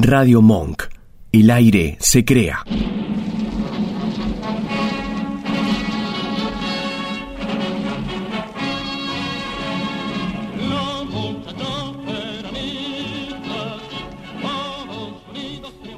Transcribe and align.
Radio 0.00 0.40
Monk. 0.40 0.84
El 1.32 1.50
aire 1.50 1.96
se 1.98 2.24
crea. 2.24 2.62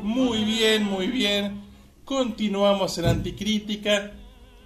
Muy 0.03 0.45
bien, 0.45 0.85
muy 0.85 1.09
bien. 1.09 1.63
Continuamos 2.07 2.97
en 2.97 3.05
Anticrítica. 3.05 4.13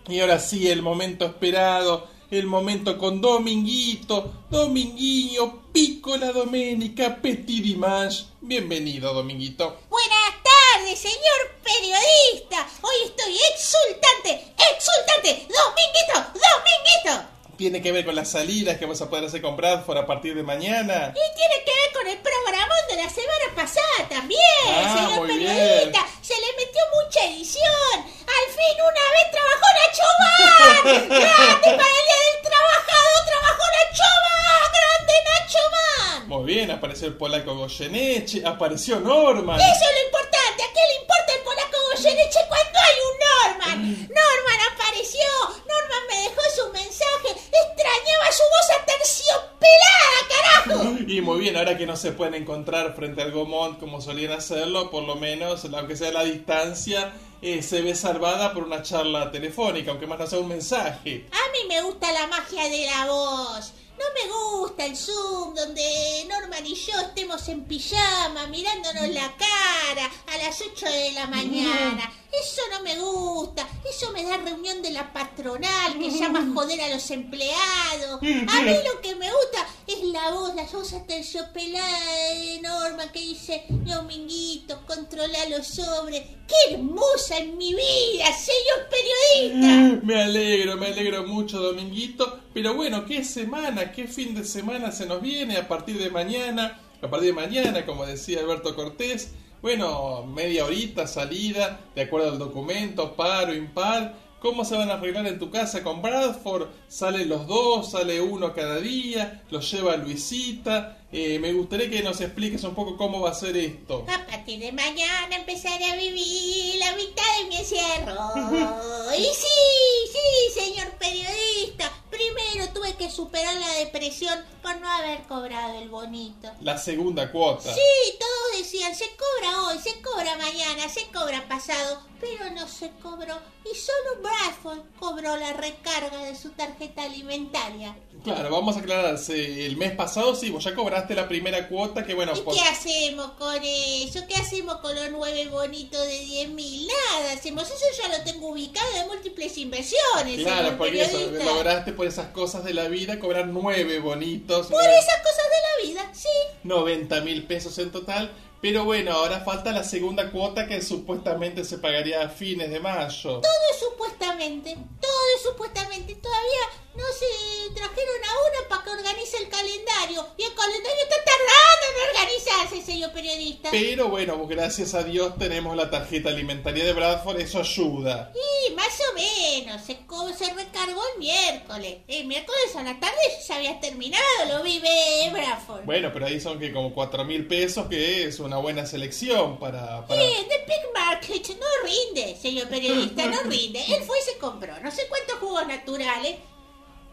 Y 0.08 0.20
ahora 0.20 0.38
sí, 0.38 0.68
el 0.68 0.80
momento 0.80 1.24
esperado. 1.24 2.13
El 2.34 2.46
momento 2.46 2.98
con 2.98 3.20
Dominguito, 3.20 4.46
Dominguinho, 4.50 5.62
Piccola 5.72 6.32
Domenica, 6.32 7.14
Petit 7.22 7.62
Dimanche. 7.62 8.24
Bienvenido, 8.40 9.14
Dominguito. 9.14 9.82
Buenas 9.88 10.34
tardes, 10.42 10.98
señor 10.98 11.54
periodista. 11.62 12.66
Hoy 12.82 12.94
estoy 13.04 13.36
exultante, 13.52 14.52
exultante. 14.58 15.46
Dominguito, 15.46 16.32
Dominguito. 16.34 17.28
Tiene 17.56 17.80
que 17.80 17.92
ver 17.92 18.04
con 18.04 18.16
las 18.16 18.32
salidas 18.32 18.78
que 18.78 18.86
vas 18.86 19.00
a 19.00 19.08
poder 19.08 19.26
hacer 19.26 19.40
con 19.40 19.56
Bradford 19.56 19.98
a 19.98 20.06
partir 20.06 20.34
de 20.34 20.42
mañana. 20.42 21.14
Y 21.14 21.36
tiene 21.36 21.64
que 21.64 21.70
ver 21.70 21.92
con 21.92 22.08
el 22.08 22.18
programón 22.18 22.78
de 22.90 22.96
la 22.96 23.08
semana 23.10 23.54
pasada 23.54 24.08
también, 24.08 24.40
Ah, 24.70 25.06
señor 25.08 25.28
periodista 25.28 26.04
le 26.40 26.64
metió 26.64 26.80
mucha 27.02 27.24
edición. 27.26 27.94
Al 27.94 28.46
fin 28.52 28.76
una 28.80 29.04
vez 29.14 29.26
trabajó 29.30 29.66
Nacho 29.78 30.08
Man. 30.20 31.08
¡Grande 31.08 31.68
para 31.68 31.94
el 32.00 32.04
Día 32.08 32.20
del 32.24 32.42
Trabajador! 32.42 33.20
¡Trabajó 33.26 33.64
Nacho 33.76 34.10
Man! 34.24 34.62
¡Grande 34.76 35.14
Nacho 35.28 35.58
Man! 35.70 36.28
Muy 36.28 36.44
bien, 36.44 36.70
apareció 36.70 36.93
el 37.06 37.14
polaco 37.14 37.54
Goyeneche, 37.54 38.44
apareció 38.44 39.00
Norman. 39.00 39.60
Eso 39.60 39.68
es 39.72 40.00
lo 40.00 40.06
importante. 40.06 40.62
¿A 40.62 40.72
qué 40.72 40.80
le 40.88 41.00
importa 41.00 41.32
el 41.34 41.42
polaco 41.42 41.76
Goyeneche 41.90 42.40
cuando 42.48 42.78
hay 42.78 42.96
un 43.08 43.16
Norman? 43.24 44.08
Norman 44.08 44.60
apareció. 44.72 45.28
Norman 45.66 46.02
me 46.08 46.16
dejó 46.28 46.42
su 46.54 46.72
mensaje. 46.72 47.28
Extrañaba 47.30 48.32
su 48.32 48.42
voz 48.54 48.68
aterciopelada, 48.82 50.18
carajo. 50.28 51.04
Y 51.06 51.20
muy 51.20 51.40
bien, 51.40 51.56
ahora 51.56 51.76
que 51.76 51.86
no 51.86 51.96
se 51.96 52.12
pueden 52.12 52.34
encontrar 52.34 52.94
frente 52.94 53.22
al 53.22 53.32
Gomont 53.32 53.78
como 53.78 54.00
solían 54.00 54.32
hacerlo, 54.32 54.90
por 54.90 55.04
lo 55.04 55.16
menos, 55.16 55.64
aunque 55.64 55.96
sea 55.96 56.12
la 56.12 56.24
distancia, 56.24 57.12
eh, 57.42 57.62
se 57.62 57.82
ve 57.82 57.94
salvada 57.94 58.54
por 58.54 58.64
una 58.64 58.82
charla 58.82 59.30
telefónica, 59.30 59.90
aunque 59.90 60.06
más 60.06 60.18
no 60.18 60.26
sea 60.26 60.38
un 60.38 60.48
mensaje. 60.48 61.26
A 61.30 61.52
mí 61.52 61.68
me 61.68 61.82
gusta 61.82 62.10
la 62.12 62.26
magia 62.26 62.68
de 62.68 62.86
la 62.86 63.06
voz. 63.06 63.74
No 64.04 64.12
me 64.12 64.32
gusta 64.32 64.84
el 64.84 64.96
Zoom 64.96 65.54
donde 65.54 66.26
Norman 66.28 66.66
y 66.66 66.74
yo 66.74 67.00
estemos 67.00 67.48
en 67.48 67.64
pijama 67.64 68.46
mirándonos 68.48 69.08
la 69.08 69.34
cara 69.36 70.10
a 70.26 70.36
las 70.38 70.60
8 70.60 70.86
de 70.86 71.12
la 71.12 71.26
mañana. 71.26 72.12
Eso 72.30 72.62
no 72.70 72.82
me 72.82 72.98
gusta. 72.98 73.66
Eso 73.88 74.10
me 74.12 74.24
da 74.24 74.36
reunión 74.36 74.82
de 74.82 74.90
la 74.90 75.12
patronal 75.12 75.98
que 75.98 76.10
llama 76.10 76.40
a 76.40 76.54
joder 76.54 76.80
a 76.82 76.88
los 76.88 77.10
empleados. 77.10 78.20
A 78.22 78.60
mí 78.62 78.76
lo 78.84 79.00
que 79.00 79.14
me 79.14 79.30
gusta 79.30 79.66
es 79.86 80.02
la 80.04 80.30
voz, 80.30 80.54
la 80.54 80.64
voz 80.64 80.92
aterciopelada 80.92 82.34
de 82.34 82.60
Norman 82.62 83.10
que 83.12 83.20
dice, 83.20 83.64
Dominguito, 83.68 84.80
controla 84.86 85.48
los 85.50 85.66
sobres. 85.66 86.22
¡Qué 86.46 86.74
hermosa 86.74 87.38
en 87.38 87.58
mi 87.58 87.74
vida, 87.74 88.26
señor 88.32 88.88
periodista! 88.90 90.00
Me 90.06 90.22
alegro, 90.22 90.76
me 90.76 90.86
alegro 90.86 91.26
mucho, 91.26 91.60
Dominguito. 91.60 92.40
Pero 92.52 92.74
bueno, 92.74 93.04
¿qué 93.04 93.24
semana, 93.24 93.92
qué 93.92 94.06
fin 94.06 94.34
de 94.34 94.44
semana 94.44 94.92
se 94.92 95.06
nos 95.06 95.20
viene 95.20 95.56
a 95.56 95.68
partir 95.68 95.98
de 95.98 96.10
mañana? 96.10 96.80
A 97.02 97.08
partir 97.08 97.28
de 97.28 97.34
mañana, 97.34 97.84
como 97.84 98.06
decía 98.06 98.40
Alberto 98.40 98.74
Cortés, 98.74 99.32
bueno, 99.60 100.26
media 100.26 100.66
horita 100.66 101.06
salida, 101.06 101.80
de 101.94 102.02
acuerdo 102.02 102.30
al 102.30 102.38
documento, 102.38 103.14
par 103.16 103.48
o 103.48 103.54
impar. 103.54 104.23
¿Cómo 104.44 104.62
se 104.66 104.76
van 104.76 104.90
a 104.90 104.94
arreglar 104.96 105.26
en 105.26 105.38
tu 105.38 105.50
casa 105.50 105.82
con 105.82 106.02
Bradford? 106.02 106.68
¿Salen 106.86 107.30
los 107.30 107.46
dos? 107.46 107.92
¿Sale 107.92 108.20
uno 108.20 108.52
cada 108.52 108.78
día? 108.78 109.42
¿Los 109.48 109.72
lleva 109.72 109.96
Luisita? 109.96 110.98
Eh, 111.10 111.38
me 111.38 111.54
gustaría 111.54 111.88
que 111.88 112.02
nos 112.02 112.20
expliques 112.20 112.62
un 112.64 112.74
poco 112.74 112.98
cómo 112.98 113.22
va 113.22 113.30
a 113.30 113.34
ser 113.34 113.56
esto. 113.56 114.04
A 114.06 114.26
partir 114.26 114.60
de 114.60 114.70
mañana 114.70 115.34
empezaré 115.34 115.86
a 115.86 115.96
vivir 115.96 116.74
la 116.78 116.92
mitad 116.94 117.22
de 117.40 117.48
mi 117.48 117.56
encierro. 117.56 118.18
Y 119.16 119.22
sí, 119.22 120.12
sí, 120.12 120.60
señor 120.60 120.90
periodista. 120.98 121.90
Primero 122.10 122.68
tuve 122.74 122.94
que 122.96 123.10
superar 123.10 123.54
la 123.54 123.72
depresión 123.78 124.38
por 124.62 124.78
no 124.78 124.90
haber 124.90 125.22
cobrado 125.22 125.78
el 125.78 125.88
bonito. 125.88 126.50
La 126.60 126.76
segunda 126.76 127.32
cuota. 127.32 127.72
Sí, 127.72 127.80
todos 128.18 128.43
decían, 128.58 128.94
se 128.94 129.06
cobra 129.16 129.62
hoy, 129.62 129.78
se 129.78 130.00
cobra 130.00 130.36
mañana, 130.36 130.88
se 130.88 131.06
cobra 131.08 131.46
pasado, 131.48 132.00
pero 132.20 132.50
no 132.50 132.66
se 132.68 132.90
cobró. 133.02 133.38
Y 133.70 133.74
solo 133.76 134.22
Bradford 134.22 134.80
cobró 134.98 135.36
la 135.36 135.52
recarga 135.54 136.18
de 136.24 136.34
su 136.36 136.50
tarjeta 136.50 137.02
alimentaria. 137.04 137.96
Claro, 138.22 138.50
vamos 138.50 138.76
a 138.76 138.80
aclarar. 138.80 139.18
El 139.28 139.76
mes 139.76 139.92
pasado 139.92 140.34
sí, 140.34 140.48
vos 140.50 140.64
ya 140.64 140.74
cobraste 140.74 141.14
la 141.14 141.28
primera 141.28 141.68
cuota 141.68 142.04
que 142.04 142.14
bueno... 142.14 142.32
¿Y 142.34 142.40
por- 142.40 142.54
qué 142.54 142.60
hacemos 142.62 143.32
con 143.32 143.56
eso? 143.62 144.20
¿Qué 144.26 144.34
hacemos 144.36 144.76
con 144.76 144.94
los 144.94 145.10
nueve 145.10 145.46
bonitos 145.48 146.00
de 146.06 146.18
10 146.20 146.48
mil? 146.50 146.86
Nada, 147.12 147.32
hacemos 147.32 147.64
eso 147.70 147.84
ya 148.02 148.16
lo 148.16 148.24
tengo 148.24 148.48
ubicado 148.48 148.90
de 148.94 149.06
múltiples 149.06 149.56
inversiones. 149.58 150.40
Claro, 150.42 150.76
porque 150.78 151.02
eso, 151.02 151.18
lograste 151.30 151.92
por 151.92 152.06
esas 152.06 152.28
cosas 152.28 152.64
de 152.64 152.72
la 152.74 152.88
vida 152.88 153.18
cobrar 153.18 153.46
nueve 153.46 153.98
bonitos, 153.98 154.68
Por 154.68 154.82
esas 154.84 155.18
cosas 155.22 155.44
de 155.50 155.88
la 155.92 155.92
vida, 156.02 156.10
sí. 156.14 156.28
90 156.62 157.20
mil 157.22 157.44
pesos 157.46 157.78
en 157.78 157.90
total. 157.92 158.32
Pero 158.64 158.82
bueno, 158.82 159.12
ahora 159.12 159.40
falta 159.40 159.72
la 159.72 159.84
segunda 159.84 160.30
cuota 160.30 160.66
que 160.66 160.80
supuestamente 160.80 161.64
se 161.64 161.76
pagaría 161.76 162.22
a 162.22 162.30
fines 162.30 162.70
de 162.70 162.80
mayo. 162.80 163.42
Todo 163.42 163.62
es 163.70 163.78
supuestamente, 163.78 164.74
todo 165.02 165.20
es 165.36 165.42
supuestamente. 165.42 166.14
Todavía 166.14 166.60
no 166.94 167.04
se 167.12 167.74
trajeron 167.74 168.24
a 168.24 168.32
una 168.48 168.68
para 168.70 168.84
que 168.84 168.90
organice 168.90 169.36
el 169.36 169.50
calendario. 169.50 170.26
Y 170.38 170.44
el 170.44 170.54
calendario 170.54 171.02
está 171.02 171.16
tardando 171.26 171.84
en 171.92 172.16
organizarse, 172.16 172.82
señor 172.90 173.12
periodista. 173.12 173.68
Pero 173.70 174.08
bueno, 174.08 174.46
gracias 174.46 174.94
a 174.94 175.02
Dios 175.02 175.36
tenemos 175.38 175.76
la 175.76 175.90
tarjeta 175.90 176.30
alimentaria 176.30 176.86
de 176.86 176.94
Bradford, 176.94 177.40
eso 177.40 177.60
ayuda. 177.60 178.32
Y 178.34 178.53
más 178.74 178.98
o 179.10 179.14
menos, 179.14 179.82
se, 179.82 179.98
se 180.38 180.54
recargó 180.54 181.02
el 181.14 181.18
miércoles. 181.18 181.98
El 182.08 182.26
miércoles 182.26 182.76
a 182.76 182.82
la 182.82 182.98
tarde 182.98 183.16
ya 183.46 183.56
había 183.56 183.80
terminado, 183.80 184.22
lo 184.48 184.62
vive 184.62 184.88
Bradford. 185.32 185.84
Bueno, 185.84 186.10
pero 186.12 186.26
ahí 186.26 186.40
son 186.40 186.58
que 186.58 186.72
como 186.72 186.92
4 186.94 187.24
mil 187.24 187.46
pesos, 187.46 187.86
que 187.88 188.24
es 188.24 188.40
una 188.40 188.58
buena 188.58 188.86
selección 188.86 189.58
para... 189.58 190.06
para... 190.06 190.20
Sí, 190.20 190.28
The 190.48 190.64
Big 190.66 190.92
Market 190.94 191.56
no 191.58 191.66
rinde, 191.84 192.36
señor 192.40 192.68
periodista, 192.68 193.26
no 193.26 193.42
rinde. 193.42 193.80
Él 193.88 194.02
fue 194.04 194.18
y 194.18 194.22
se 194.22 194.38
compró 194.38 194.74
no 194.80 194.90
sé 194.90 195.02
cuántos 195.08 195.38
jugos 195.38 195.66
naturales. 195.66 196.36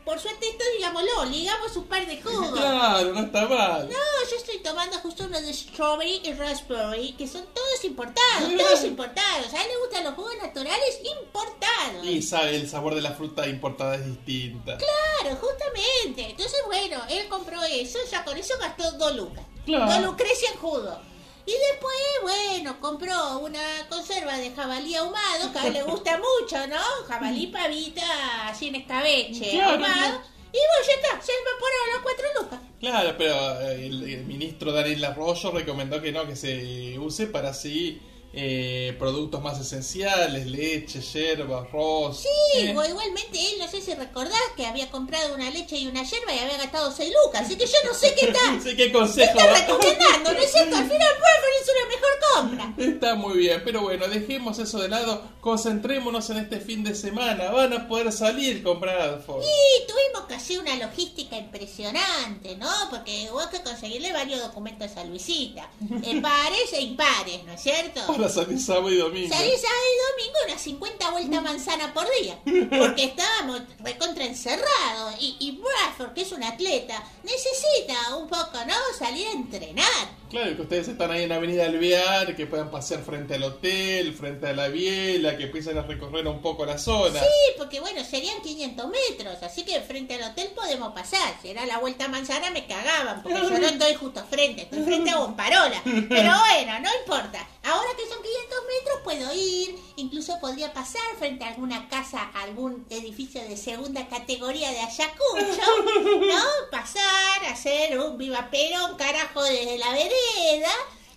Por 0.06 0.20
suerte 0.20 0.50
esto, 0.50 0.64
digámoslo, 0.78 1.26
ligamos 1.26 1.76
un 1.76 1.86
par 1.86 2.06
de 2.08 2.20
jugos. 2.22 2.60
Claro, 2.60 3.14
no 3.14 3.22
está 3.22 3.48
mal. 3.48 3.88
No, 3.88 4.30
yo 4.30 4.36
estoy 4.36 4.58
tomando 4.60 4.98
justo 4.98 5.26
uno 5.26 5.40
de 5.40 5.54
strawberry 5.54 6.22
y 6.24 6.34
raspberry, 6.34 7.14
que 7.14 7.28
son 7.28 7.46
todos 7.54 7.86
importados, 7.86 8.58
todos 8.58 8.84
importados. 8.84 9.54
A 9.54 9.62
él 9.62 9.70
le 9.70 9.78
gustan 9.78 10.04
los 10.04 10.16
jugos 10.16 10.34
naturales 10.42 11.00
importados. 11.18 12.06
Y 12.06 12.22
sabe, 12.22 12.56
el 12.56 12.68
sabor 12.68 12.96
de 12.96 13.02
la 13.02 13.12
fruta 13.12 13.48
importada 13.48 13.96
es 13.96 14.06
distinta. 14.06 14.78
Claro, 14.78 15.38
justamente. 15.38 16.32
Entonces, 16.32 16.62
bueno, 16.66 17.02
él 17.10 17.28
compró 17.30 17.64
eso, 17.64 18.00
ya 18.10 18.26
con 18.26 18.36
eso 18.36 18.56
gastó 18.60 18.92
dos 18.94 19.16
lucas. 19.16 19.46
Claro. 19.66 19.86
Dos 19.86 20.02
lucrecias 20.04 20.54
en 20.54 20.60
jugo. 20.60 21.00
Y 21.46 21.52
después, 21.52 21.96
bueno, 22.22 22.80
compró 22.80 23.40
una 23.40 23.88
conserva 23.90 24.38
de 24.38 24.52
jabalí 24.52 24.96
ahumado, 24.96 25.52
que 25.52 25.60
a 25.60 25.68
él 25.68 25.74
le 25.74 25.84
gusta 25.92 26.20
mucho, 26.20 26.68
¿no? 26.68 26.80
Jabalí 27.08 27.48
pavita, 27.48 28.48
así 28.48 28.68
en 28.68 28.76
escabeche, 28.76 29.52
Claro, 29.52 29.72
ahumado. 29.74 30.22
Y 30.54 30.58
bueno, 30.58 30.86
ya 30.86 30.94
está, 30.94 31.22
se 31.22 31.32
evaporaron 31.32 31.88
las 31.94 32.04
cuatro 32.04 32.26
lucas. 32.42 32.60
Claro, 32.80 33.16
pero 33.18 33.62
eh, 33.62 33.86
el, 33.88 34.04
el 34.04 34.26
ministro 34.26 34.72
Daniel 34.72 35.06
Arroyo 35.06 35.52
recomendó 35.52 36.02
que 36.02 36.12
no, 36.12 36.28
que 36.28 36.36
se 36.36 37.00
use 37.00 37.28
para 37.28 37.50
así 37.50 38.02
eh, 38.34 38.96
productos 38.98 39.42
más 39.42 39.60
esenciales, 39.60 40.48
leche, 40.48 41.02
yerba, 41.02 41.62
arroz. 41.62 42.22
Sí, 42.22 42.28
Eh, 42.60 42.72
igualmente 42.72 43.38
él, 43.40 43.60
no 43.60 43.68
sé 43.70 43.82
si 43.82 43.94
recordás 43.94 44.40
que 44.56 44.66
había 44.66 44.90
comprado 44.90 45.34
una 45.36 45.50
leche 45.50 45.78
y 45.78 45.88
una 45.88 46.04
yerba 46.04 46.34
y 46.34 46.40
había 46.40 46.58
gastado 46.58 46.92
6 46.92 47.12
lucas. 47.26 47.42
Así 47.42 47.58
que 47.58 47.66
yo 47.66 47.78
no 47.86 47.94
sé 47.94 48.16
qué 48.16 48.28
está, 48.28 48.40
Sí, 48.64 48.70
qué 48.70 48.86
qué 48.86 48.92
consejo. 48.92 49.30
está 49.40 49.46
da. 49.52 49.60
recomendando, 49.60 50.34
¿no 50.34 50.40
es 50.40 50.52
cierto? 50.52 50.76
Al 50.78 50.84
final 50.90 51.10
Burberry 51.14 51.58
es 51.62 51.72
una 51.76 51.88
mejor 51.96 52.12
compra. 52.34 52.74
Está 52.96 53.16
muy 53.16 53.38
bien, 53.38 53.62
pero 53.66 53.82
bueno, 53.82 54.08
dejemos 54.08 54.60
eso 54.60 54.80
de 54.80 54.88
lado, 54.90 55.22
concentrémonos 55.42 56.30
en 56.30 56.38
este 56.38 56.60
fin 56.60 56.84
de 56.84 56.96
semana, 56.96 57.52
van 57.52 57.74
a 57.74 57.88
poder 57.88 58.12
salir 58.12 58.64
con 58.64 58.80
Bradford. 58.80 59.44
Y 59.44 59.88
tuvimos 59.88 60.28
que 60.28 60.36
hacer 60.36 60.60
una 60.60 60.76
logística 60.78 61.38
impresionante, 61.38 62.56
¿no? 62.56 62.70
Porque 62.90 63.28
hubo 63.32 63.50
que 63.50 63.62
conseguirle 63.62 64.14
varios 64.14 64.40
documentos 64.42 64.96
a 64.98 65.04
Luisita. 65.04 65.70
En 66.04 66.22
pares 66.22 66.74
e 66.74 66.82
impares, 66.82 67.44
¿no 67.46 67.54
es 67.54 67.62
cierto? 67.62 68.02
Salir 68.30 68.60
sábado 68.60 68.92
y 68.92 68.98
domingo. 68.98 69.36
Salí 69.36 69.52
sábado 69.52 69.86
y 69.94 70.22
domingo 70.22 70.40
unas 70.48 70.62
50 70.62 71.12
vueltas 71.12 71.44
manzana 71.44 71.94
por 71.94 72.08
día. 72.22 72.40
Porque 72.44 73.04
estábamos 73.06 73.62
recontra 73.80 74.26
encerrados. 74.26 75.16
Y, 75.20 75.38
y 75.40 75.62
Bradford, 75.62 76.14
que 76.14 76.22
es 76.22 76.32
un 76.32 76.44
atleta, 76.44 77.04
necesita 77.24 78.16
un 78.18 78.28
poco, 78.28 78.58
¿no? 78.68 78.76
Salir 78.98 79.28
a 79.28 79.32
entrenar. 79.32 80.21
Claro, 80.32 80.56
que 80.56 80.62
ustedes 80.62 80.88
están 80.88 81.12
ahí 81.12 81.24
en 81.24 81.32
Avenida 81.34 81.66
Alvear, 81.66 82.36
que 82.38 82.46
puedan 82.46 82.72
pasear 82.72 83.04
frente 83.04 83.36
al 83.36 83.44
hotel, 83.44 84.14
frente 84.14 84.48
a 84.48 84.54
la 84.54 84.70
biela, 84.70 85.36
que 85.36 85.44
empiecen 85.44 85.78
a 85.78 85.82
recorrer 85.82 86.26
un 86.26 86.42
poco 86.42 86.66
la 86.66 86.78
zona. 86.78 87.20
Sí, 87.20 87.54
porque 87.58 87.82
bueno, 87.82 88.02
serían 88.06 88.42
500 88.42 88.88
metros, 88.88 89.44
así 89.44 89.64
que 89.64 89.82
frente 89.82 90.16
al 90.16 90.32
hotel 90.32 90.50
podemos 90.56 90.94
pasar. 90.94 91.36
Si 91.42 91.50
era 91.50 91.66
la 91.66 91.80
vuelta 91.80 92.06
a 92.06 92.08
manzana 92.08 92.50
me 92.50 92.66
cagaban, 92.66 93.22
porque 93.22 93.42
yo 93.42 93.50
no 93.60 93.68
estoy 93.68 93.94
justo 93.96 94.24
frente, 94.30 94.62
estoy 94.62 94.84
frente 94.84 95.10
a 95.10 95.18
Bomparola. 95.18 95.82
Pero 95.84 96.32
bueno, 96.40 96.80
no 96.80 96.90
importa. 97.02 97.46
Ahora 97.64 97.90
que 97.96 98.08
son 98.08 98.24
500 98.24 98.60
metros 98.68 99.00
puedo 99.04 99.34
ir, 99.36 99.76
incluso 99.98 100.40
podría 100.40 100.74
pasar 100.74 101.02
frente 101.20 101.44
a 101.44 101.50
alguna 101.50 101.90
casa, 101.90 102.32
algún 102.34 102.86
edificio 102.90 103.42
de 103.42 103.56
segunda 103.58 104.08
categoría 104.08 104.72
de 104.72 104.80
Ayacucho, 104.80 105.62
¿no? 106.26 106.44
Pasar, 106.72 107.46
hacer 107.52 108.00
un 108.00 108.18
viva 108.18 108.50
Perón, 108.50 108.96
carajo, 108.98 109.44
desde 109.44 109.78
la 109.78 109.92
vereda. 109.92 110.21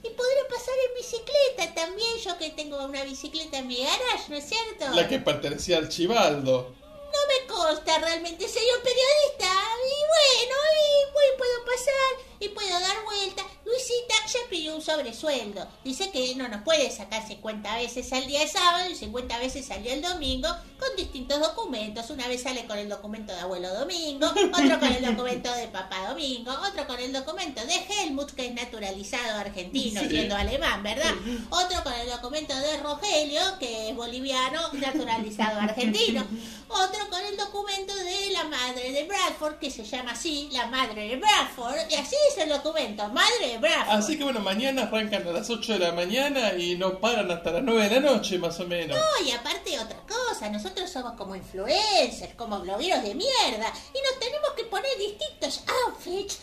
Y 0.03 0.11
podría 0.11 0.49
pasar 0.51 0.75
en 0.89 0.95
bicicleta 0.97 1.75
también, 1.75 2.19
yo 2.19 2.37
que 2.37 2.51
tengo 2.51 2.85
una 2.85 3.05
bicicleta 3.05 3.59
en 3.59 3.67
mi 3.69 3.83
garage, 3.83 4.29
¿no 4.29 4.37
es 4.37 4.45
cierto? 4.45 4.95
La 4.95 5.09
que 5.09 5.19
pertenecía 5.19 5.79
al 5.79 5.89
Chivaldo. 5.89 6.75
No 6.81 7.21
me 7.29 7.47
consta 7.47 7.99
realmente, 7.99 8.47
señor 8.47 8.83
periodista. 8.83 9.47
Y 9.47 9.97
bueno, 10.13 10.57
y 10.77 11.13
bueno, 11.13 11.33
puedo 11.39 11.65
pasar 11.65 12.34
y 12.45 12.49
puedo 12.49 12.81
dar 12.81 12.97
vuelta. 13.05 13.43
Luisita 13.65 14.15
ya 14.27 14.39
pidió 14.51 14.75
un 14.77 14.83
sobresueldo. 14.83 15.67
Dice 15.83 16.11
que 16.11 16.35
no 16.35 16.49
nos 16.49 16.63
puede 16.63 16.91
sacar 16.91 17.27
50 17.27 17.77
veces 17.77 18.13
al 18.13 18.27
día 18.27 18.41
de 18.41 18.49
sábado 18.49 18.91
y 18.91 18.95
50 18.95 19.39
veces 19.39 19.71
al 19.71 19.83
día 19.83 19.93
del 19.93 20.03
domingo 20.03 20.49
con 20.79 20.95
distintos 20.97 21.41
documentos. 21.41 22.11
Una 22.11 22.29
vez 22.29 22.43
sale 22.43 22.67
con 22.67 22.79
el 22.79 22.89
documento 22.89 23.33
de 23.33 23.41
abuelo 23.41 23.73
domingo, 23.75 24.27
otro 24.29 24.51
con 24.81 24.93
el 24.93 25.05
documento 25.17 25.53
de 25.55 25.69
papá 25.69 26.09
domingo, 26.09 26.53
otro 26.69 26.87
con 26.87 26.99
el 27.01 27.13
documento 27.13 27.63
de 27.65 27.75
Helmut, 27.75 28.31
que 28.33 28.47
es 28.47 28.55
naturalizado 28.55 29.39
argentino, 29.41 30.01
Sí. 30.03 30.09
siendo 30.11 30.37
alemán, 30.37 30.83
¿verdad? 30.83 31.15
Otro 31.51 31.83
con 31.83 31.93
el 31.95 32.09
documento 32.11 32.55
de 32.55 32.77
Rogelio, 32.79 33.41
que 33.59 33.89
es 33.91 33.97
boliviano, 33.97 34.61
naturalizado 34.75 35.61
argentino. 35.61 36.27
Otro 36.69 37.09
con 37.09 37.21
el 37.25 37.37
documento 37.37 37.95
de 37.95 38.31
la 38.33 38.45
madre 38.45 38.91
de 38.93 39.05
Bradford, 39.05 39.59
que 39.59 39.71
se 39.71 39.85
llama 39.85 40.13
así, 40.13 40.49
la 40.53 40.67
madre 40.67 41.09
de 41.09 41.17
Bradford. 41.17 41.77
Y 41.91 41.95
así 41.95 42.17
es 42.35 42.39
el 42.39 42.49
documento, 42.49 43.09
madre 43.09 43.59
Bradford. 43.61 43.97
Así 43.97 44.19
que 44.19 44.25
bueno, 44.25 44.41
mañana 44.41 44.83
arrancan 44.83 45.27
a 45.27 45.33
las 45.33 45.49
8 45.51 45.75
de 45.75 45.79
la 45.79 45.93
mañana 45.93 46.55
y 46.55 46.77
no 46.77 46.99
paran 46.99 47.31
hasta 47.31 47.53
las 47.53 47.63
9 47.63 47.89
de 47.89 48.01
la 48.01 48.13
noche, 48.13 48.39
más 48.39 48.59
o 48.61 48.67
menos. 48.67 48.97
No, 48.97 49.27
y 49.27 49.31
aparte 49.31 49.79
otra 49.79 49.99
cosa, 50.07 50.49
nosotros 50.51 50.91
somos 50.91 51.13
como 51.13 51.37
influencers, 51.37 52.35
como 52.35 52.61
blogueros 52.61 53.03
de 53.03 53.15
mierda, 53.15 53.73
y 53.93 53.99
nos 54.01 54.19
tenemos 54.19 54.51
que 54.57 54.65
poner 54.65 54.91
distintos 54.99 55.63
outfits, 55.87 56.41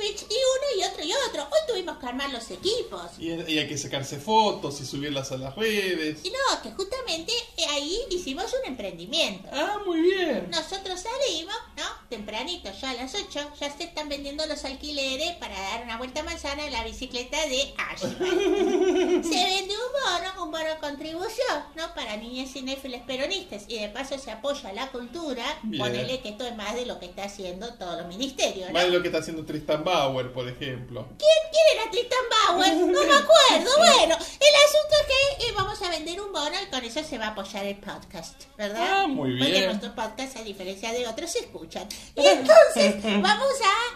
y 0.00 0.04
uno 0.04 0.80
y 0.80 0.84
otro 0.84 1.04
y 1.04 1.12
otro. 1.28 1.42
Hoy 1.44 1.58
tuvimos 1.68 1.98
que 1.98 2.06
armar 2.06 2.30
los 2.30 2.50
equipos. 2.50 3.02
Y, 3.18 3.30
y 3.30 3.58
hay 3.58 3.68
que 3.68 3.78
sacarse 3.78 4.18
fotos 4.18 4.80
y 4.80 4.86
subirlas 4.86 5.32
a 5.32 5.36
las 5.36 5.54
redes. 5.56 6.20
Y 6.24 6.30
no, 6.30 6.62
que 6.62 6.70
justamente 6.72 7.32
eh, 7.56 7.64
ahí 7.70 7.98
hicimos 8.10 8.52
un 8.60 8.70
emprendimiento. 8.70 9.48
Ah, 9.52 9.78
muy 9.86 10.00
bien. 10.00 10.48
Nosotros 10.50 11.00
salimos, 11.00 11.54
¿no? 11.76 11.84
Tempranito, 12.08 12.70
ya 12.80 12.90
a 12.90 12.94
las 12.94 13.14
8, 13.14 13.52
ya 13.60 13.76
se 13.76 13.84
están 13.84 14.08
vendiendo 14.08 14.44
los 14.46 14.64
alquileres 14.64 15.32
para 15.36 15.58
dar 15.58 15.84
una 15.84 15.98
vuelta 15.98 16.20
a 16.20 16.24
manzana 16.24 16.66
en 16.66 16.72
la 16.72 16.84
bicicleta 16.84 17.38
de 17.46 17.74
Ashman. 17.76 18.18
se 19.22 19.44
vende 19.44 19.74
un 19.74 19.92
bono, 19.92 20.44
un 20.44 20.50
bono 20.50 20.80
contribución, 20.80 21.64
¿no? 21.76 21.94
Para 21.94 22.16
niñas 22.16 22.50
cinéfiles 22.50 23.02
peronistas 23.02 23.64
y 23.68 23.78
de 23.78 23.88
paso 23.88 24.18
se 24.18 24.30
apoya 24.30 24.72
la 24.72 24.90
cultura. 24.90 25.44
Bien. 25.62 25.82
Ponele 25.82 26.20
que 26.20 26.30
esto 26.30 26.46
es 26.46 26.56
más 26.56 26.74
de 26.74 26.86
lo 26.86 26.98
que 26.98 27.06
está 27.06 27.24
haciendo 27.24 27.74
todos 27.74 27.98
los 27.98 28.08
ministerios, 28.08 28.68
¿no? 28.68 28.74
Más 28.74 28.84
de 28.84 28.90
lo 28.90 29.02
que 29.02 29.08
está 29.08 29.18
haciendo 29.18 29.44
Tristan 29.82 29.84
Bauer, 29.84 30.32
por 30.32 30.48
ejemplo. 30.48 31.06
¿Quién, 31.18 31.30
quién 31.50 31.80
era 31.80 31.90
Tristan 31.90 32.18
Bauer? 32.30 32.74
No 32.76 33.04
me 33.04 33.14
acuerdo. 33.14 33.78
Bueno, 33.78 34.14
el 34.14 34.54
asunto 34.64 34.94
es 35.00 35.06
que 35.38 35.46
eh, 35.46 35.52
vamos 35.56 35.80
a 35.82 35.90
vender 35.90 36.20
un 36.20 36.32
bono 36.32 36.56
y 36.62 36.70
con 36.70 36.84
eso 36.84 37.02
se 37.02 37.18
va 37.18 37.26
a 37.26 37.28
apoyar 37.30 37.66
el 37.66 37.76
podcast, 37.76 38.44
¿verdad? 38.56 39.02
Ah, 39.02 39.06
muy 39.06 39.38
Porque 39.38 39.52
bien. 39.52 39.66
nuestros 39.66 39.92
podcasts, 39.92 40.36
a 40.36 40.42
diferencia 40.42 40.92
de 40.92 41.06
otros, 41.06 41.30
se 41.30 41.40
escuchan. 41.40 41.88
Y 42.16 42.26
entonces 42.26 43.02
vamos 43.22 43.52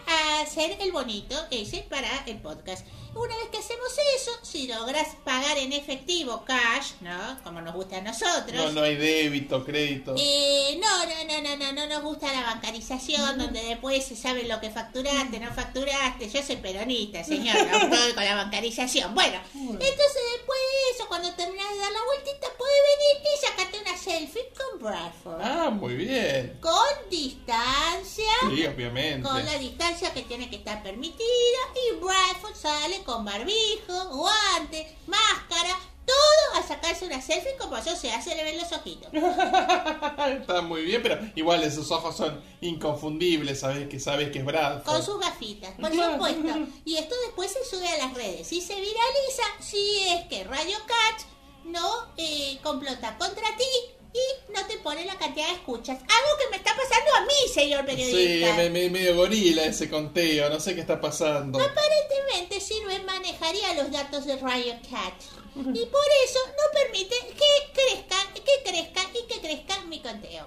a, 0.07 0.13
a 0.13 0.41
hacer 0.43 0.77
el 0.81 0.93
bonito 0.93 1.37
ese 1.51 1.87
para 1.89 2.25
el 2.27 2.39
podcast. 2.39 2.87
Una 3.17 3.35
vez 3.39 3.49
que 3.51 3.59
hacemos 3.59 3.89
eso, 4.15 4.31
si 4.43 4.67
logras 4.69 5.17
pagar 5.25 5.57
en 5.57 5.73
efectivo, 5.73 6.45
cash, 6.45 6.93
¿no? 7.01 7.39
Como 7.43 7.63
nos 7.63 7.75
gusta 7.75 7.97
a 7.97 8.01
nosotros. 8.03 8.53
No, 8.53 8.73
no 8.73 8.83
hay 8.83 8.97
débito, 8.97 9.65
crédito. 9.65 10.15
Eh, 10.19 10.79
no, 10.81 11.07
no, 11.07 11.25
no, 11.25 11.43
no, 11.43 11.57
no, 11.57 11.73
no 11.73 11.87
nos 11.87 12.03
gusta 12.03 12.31
la 12.31 12.43
bancarización, 12.43 13.39
donde 13.39 13.63
después 13.63 14.05
se 14.05 14.17
sabe 14.17 14.45
lo 14.45 14.61
que 14.61 14.71
facturaste, 14.71 15.41
no 15.41 15.51
facturaste. 15.53 16.29
Yo 16.29 16.43
soy 16.43 16.57
peronista, 16.57 17.25
señor, 17.25 17.57
no 17.67 17.77
estoy 17.95 18.13
con 18.13 18.25
la 18.25 18.37
bancarización. 18.37 19.15
Bueno, 19.15 19.41
entonces 19.55 20.23
después 20.37 20.59
de 20.59 20.95
eso, 20.95 21.09
cuando 21.09 21.33
terminas 21.35 21.71
de 21.71 21.79
dar 21.79 21.93
la 21.93 22.05
vueltita, 22.05 22.49
puedes 22.59 22.81
venir 22.93 23.33
y 23.35 23.47
sacarte 23.47 23.76
selfie 24.07 24.53
con 24.57 24.81
Bradford. 24.81 25.41
Ah, 25.43 25.71
muy 25.71 25.95
bien. 25.97 26.59
Con 26.61 27.11
distancia, 27.11 28.25
Sí, 28.55 28.65
obviamente. 28.67 29.29
con 29.29 29.45
la 29.45 29.59
distancia 29.59 30.13
que 30.15 30.23
tiene 30.23 30.49
que 30.49 30.57
estar 30.57 30.81
permitida, 30.83 31.61
y 31.75 31.97
Bradford 31.97 32.55
sale 32.55 33.03
con 33.03 33.25
barbijo, 33.25 34.09
guante, 34.11 34.97
máscara, 35.07 35.77
todo 36.07 36.61
a 36.61 36.63
sacarse 36.63 37.05
una 37.05 37.21
selfie 37.21 37.57
como 37.59 37.77
yo 37.83 37.97
se 37.97 38.13
hace, 38.13 38.37
le 38.37 38.45
ven 38.45 38.59
los 38.59 38.71
ojitos. 38.71 39.13
Está 39.13 40.63
muy 40.63 40.83
bien, 40.83 41.03
pero 41.03 41.19
igual 41.35 41.65
esos 41.65 41.91
ojos 41.91 42.17
son 42.17 42.41
inconfundibles, 42.61 43.59
sabes 43.59 43.89
que 43.89 43.99
sabes 43.99 44.31
que 44.31 44.39
es 44.39 44.45
Bradford. 44.45 44.85
Con 44.85 45.03
sus 45.03 45.19
gafitas, 45.21 45.73
por 45.81 45.91
supuesto. 45.93 46.59
Y 46.85 46.97
esto 46.97 47.15
después 47.27 47.53
se 47.53 47.65
sube 47.65 47.89
a 47.89 48.07
las 48.07 48.15
redes 48.15 48.53
y 48.53 48.61
se 48.61 48.75
viraliza 48.77 49.43
si 49.59 50.07
es 50.09 50.29
que 50.29 50.45
Radio 50.45 50.77
Cat 50.87 51.27
no 51.65 52.07
eh, 52.17 52.59
complota 52.63 53.19
contra 53.19 53.57
ti 53.57 53.96
y 54.13 54.53
no 54.53 54.67
te 54.67 54.79
pone 54.79 55.05
la 55.05 55.17
cantidad 55.17 55.47
de 55.49 55.55
escuchas. 55.55 55.99
Algo 55.99 56.39
que 56.39 56.51
me 56.51 56.57
está 56.57 56.71
pasando 56.75 57.15
a 57.17 57.21
mí, 57.23 57.53
señor 57.53 57.81
Sí, 57.81 57.87
periodista. 57.87 58.55
me, 58.55 58.71
me- 58.71 58.91
medio 58.91 59.17
gorila 59.17 59.65
ese 59.65 59.89
conteo, 59.91 60.49
no 60.51 60.59
sé 60.61 60.75
qué 60.75 60.81
está 60.81 61.01
pasando. 61.01 61.59
Aparentemente 61.61 62.61
Sirven 62.61 63.05
manejaría 63.07 63.75
los 63.75 63.91
datos 63.91 64.25
de 64.27 64.37
Radio 64.39 64.75
Cat. 64.91 65.15
Y 65.57 65.87
por 65.87 66.05
eso 66.25 66.39
no 66.49 66.81
permite 66.81 67.15
que 67.35 67.73
crezca, 67.73 68.17
que 68.35 68.71
crezca 68.71 69.01
y 69.15 69.27
que 69.27 69.41
crezca 69.41 69.81
mi 69.87 70.01
conteo. 70.01 70.47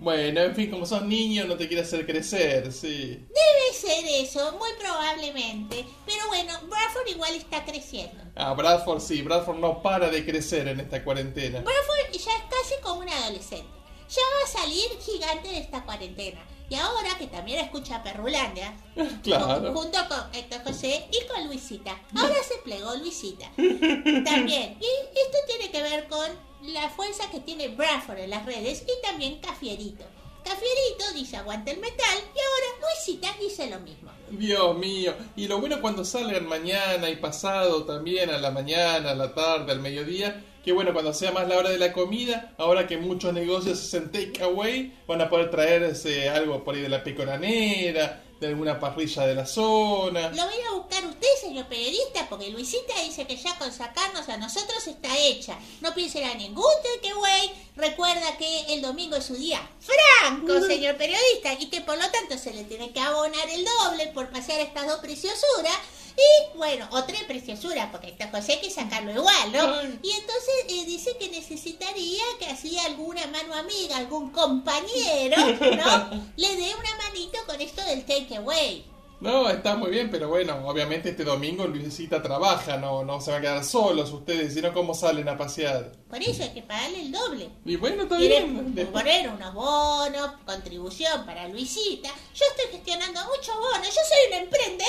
Bueno, 0.00 0.40
en 0.40 0.54
fin, 0.54 0.70
como 0.70 0.86
sos 0.86 1.02
niño 1.02 1.44
no 1.44 1.58
te 1.58 1.68
quiere 1.68 1.82
hacer 1.82 2.06
crecer, 2.06 2.72
sí. 2.72 2.88
Debe 3.28 3.74
ser 3.74 4.02
eso, 4.24 4.52
muy 4.52 4.70
probablemente. 4.80 5.84
Pero 6.06 6.26
bueno, 6.28 6.54
Bradford 6.70 7.06
igual 7.08 7.34
está 7.34 7.66
creciendo. 7.66 8.22
Ah, 8.34 8.54
Bradford 8.54 9.00
sí, 9.00 9.20
Bradford 9.20 9.58
no 9.58 9.82
para 9.82 10.08
de 10.08 10.24
crecer 10.24 10.68
en 10.68 10.80
esta 10.80 11.04
cuarentena. 11.04 11.60
Bradford 11.60 12.12
ya 12.12 12.32
es 12.32 12.42
casi 12.48 12.80
como 12.82 13.00
un 13.00 13.10
adolescente. 13.10 13.68
Ya 14.08 14.22
va 14.22 14.44
a 14.44 14.62
salir 14.62 14.88
gigante 15.04 15.48
de 15.48 15.58
esta 15.58 15.84
cuarentena. 15.84 16.40
Y 16.70 16.76
ahora 16.76 17.18
que 17.18 17.26
también 17.26 17.58
escucha 17.58 18.02
Perrulandia, 18.02 18.72
Claro. 19.22 19.74
junto 19.74 19.98
con 20.08 20.20
Héctor 20.32 20.62
José 20.64 21.08
y 21.10 21.26
con 21.26 21.46
Luisita. 21.46 21.98
Ahora 22.16 22.36
se 22.46 22.56
plegó 22.62 22.94
Luisita. 22.94 23.50
También. 23.56 24.78
Y 24.80 24.86
esto 25.18 25.38
tiene 25.46 25.70
que 25.70 25.82
ver 25.82 26.06
con 26.08 26.26
la 26.62 26.88
fuerza 26.90 27.28
que 27.30 27.40
tiene 27.40 27.68
Bradford 27.68 28.18
en 28.20 28.30
las 28.30 28.46
redes 28.46 28.84
y 28.84 29.06
también 29.06 29.40
Cafierito. 29.40 30.04
Cafierito 30.44 31.12
dice 31.14 31.36
aguanta 31.36 31.70
el 31.70 31.80
metal 31.80 32.16
y 32.18 32.38
ahora 32.38 32.80
Luisita 32.80 33.34
dice 33.40 33.68
lo 33.68 33.80
mismo. 33.80 34.10
Dios 34.30 34.76
mío. 34.78 35.14
Y 35.36 35.48
lo 35.48 35.58
bueno 35.60 35.80
cuando 35.80 36.04
salgan 36.04 36.46
mañana 36.46 37.10
y 37.10 37.16
pasado 37.16 37.84
también, 37.84 38.30
a 38.30 38.38
la 38.38 38.50
mañana, 38.50 39.10
a 39.10 39.14
la 39.14 39.34
tarde, 39.34 39.72
al 39.72 39.80
mediodía, 39.80 40.44
que 40.64 40.72
bueno, 40.72 40.92
cuando 40.92 41.12
sea 41.14 41.32
más 41.32 41.48
la 41.48 41.56
hora 41.56 41.70
de 41.70 41.78
la 41.78 41.92
comida, 41.92 42.52
ahora 42.58 42.86
que 42.86 42.98
muchos 42.98 43.32
negocios 43.32 43.78
hacen 43.78 44.10
takeaway, 44.12 44.92
van 45.06 45.20
a 45.20 45.28
poder 45.28 45.50
traerse 45.50 46.28
algo 46.28 46.62
por 46.64 46.74
ahí 46.74 46.82
de 46.82 46.88
la 46.88 47.02
pecoranera, 47.02 48.22
de 48.40 48.46
alguna 48.46 48.80
parrilla 48.80 49.26
de 49.26 49.34
la 49.34 49.44
zona. 49.44 50.30
Lo 50.30 50.44
voy 50.46 50.60
a 50.68 50.72
buscar 50.72 51.04
usted, 51.04 51.28
señor 51.40 51.66
periodista, 51.66 52.26
porque 52.28 52.50
Luisita 52.50 52.94
dice 53.04 53.26
que 53.26 53.36
ya 53.36 53.56
con 53.58 53.70
sacarnos 53.70 54.28
a 54.28 54.38
nosotros 54.38 54.86
está 54.86 55.16
hecha. 55.18 55.58
No 55.82 55.94
piensen 55.94 56.24
a 56.24 56.34
ningún 56.34 56.64
takeaway. 56.82 57.52
Recuerda 57.76 58.38
que 58.38 58.72
el 58.72 58.80
domingo 58.80 59.16
es 59.16 59.24
su 59.24 59.34
día 59.34 59.60
franco, 59.80 60.60
señor 60.66 60.96
periodista, 60.96 61.52
y 61.58 61.66
que 61.66 61.82
por 61.82 61.98
lo 61.98 62.10
tanto 62.10 62.38
se 62.38 62.54
le 62.54 62.64
tiene 62.64 62.90
que 62.92 63.00
abonar 63.00 63.48
el 63.50 63.64
doble 63.64 64.06
por 64.08 64.30
pasear 64.30 64.60
estas 64.60 64.86
dos 64.86 65.00
preciosuras. 65.00 65.76
Y 66.16 66.56
bueno, 66.56 66.88
o 66.92 67.04
tres 67.04 67.22
preciosuras, 67.24 67.88
porque 67.90 68.08
esta 68.08 68.28
José 68.28 68.52
hay 68.54 68.60
que 68.60 68.70
sacarlo 68.70 69.12
igual, 69.12 69.52
¿no? 69.52 69.82
Y 70.02 70.10
entonces 70.10 70.54
eh, 70.68 70.84
dice 70.86 71.16
que 71.18 71.28
necesitaría 71.30 72.22
que 72.38 72.46
así 72.46 72.78
alguna 72.78 73.26
mano 73.28 73.54
amiga, 73.54 73.96
algún 73.96 74.30
compañero, 74.30 75.36
¿no? 75.36 76.22
Le 76.36 76.56
dé 76.56 76.74
una 76.74 76.96
manito 77.08 77.38
con 77.46 77.60
esto 77.60 77.82
del 77.84 78.04
takeaway. 78.04 78.89
No, 79.20 79.50
está 79.50 79.76
muy 79.76 79.90
bien, 79.90 80.10
pero 80.10 80.28
bueno, 80.28 80.66
obviamente 80.66 81.10
este 81.10 81.24
domingo 81.24 81.66
Luisita 81.66 82.22
trabaja, 82.22 82.78
no, 82.78 83.04
no 83.04 83.20
se 83.20 83.30
van 83.30 83.40
a 83.40 83.42
quedar 83.42 83.64
solos 83.64 84.10
ustedes, 84.12 84.54
sino 84.54 84.72
cómo 84.72 84.94
salen 84.94 85.28
a 85.28 85.36
pasear. 85.36 85.92
Por 86.08 86.22
eso 86.22 86.42
hay 86.42 86.54
que 86.54 86.62
pagarle 86.62 87.02
el 87.02 87.12
doble. 87.12 87.50
Y 87.66 87.76
bueno, 87.76 88.04
está 88.04 88.16
bien. 88.16 88.74
Poner 88.92 89.28
unos 89.28 89.54
bonos, 89.54 90.30
contribución 90.46 91.26
para 91.26 91.48
Luisita. 91.48 92.08
Yo 92.34 92.44
estoy 92.56 92.72
gestionando 92.72 93.20
muchos 93.26 93.54
bonos. 93.54 93.88
Yo 93.88 94.00
soy 94.08 94.32
un 94.32 94.44
emprendedor 94.44 94.88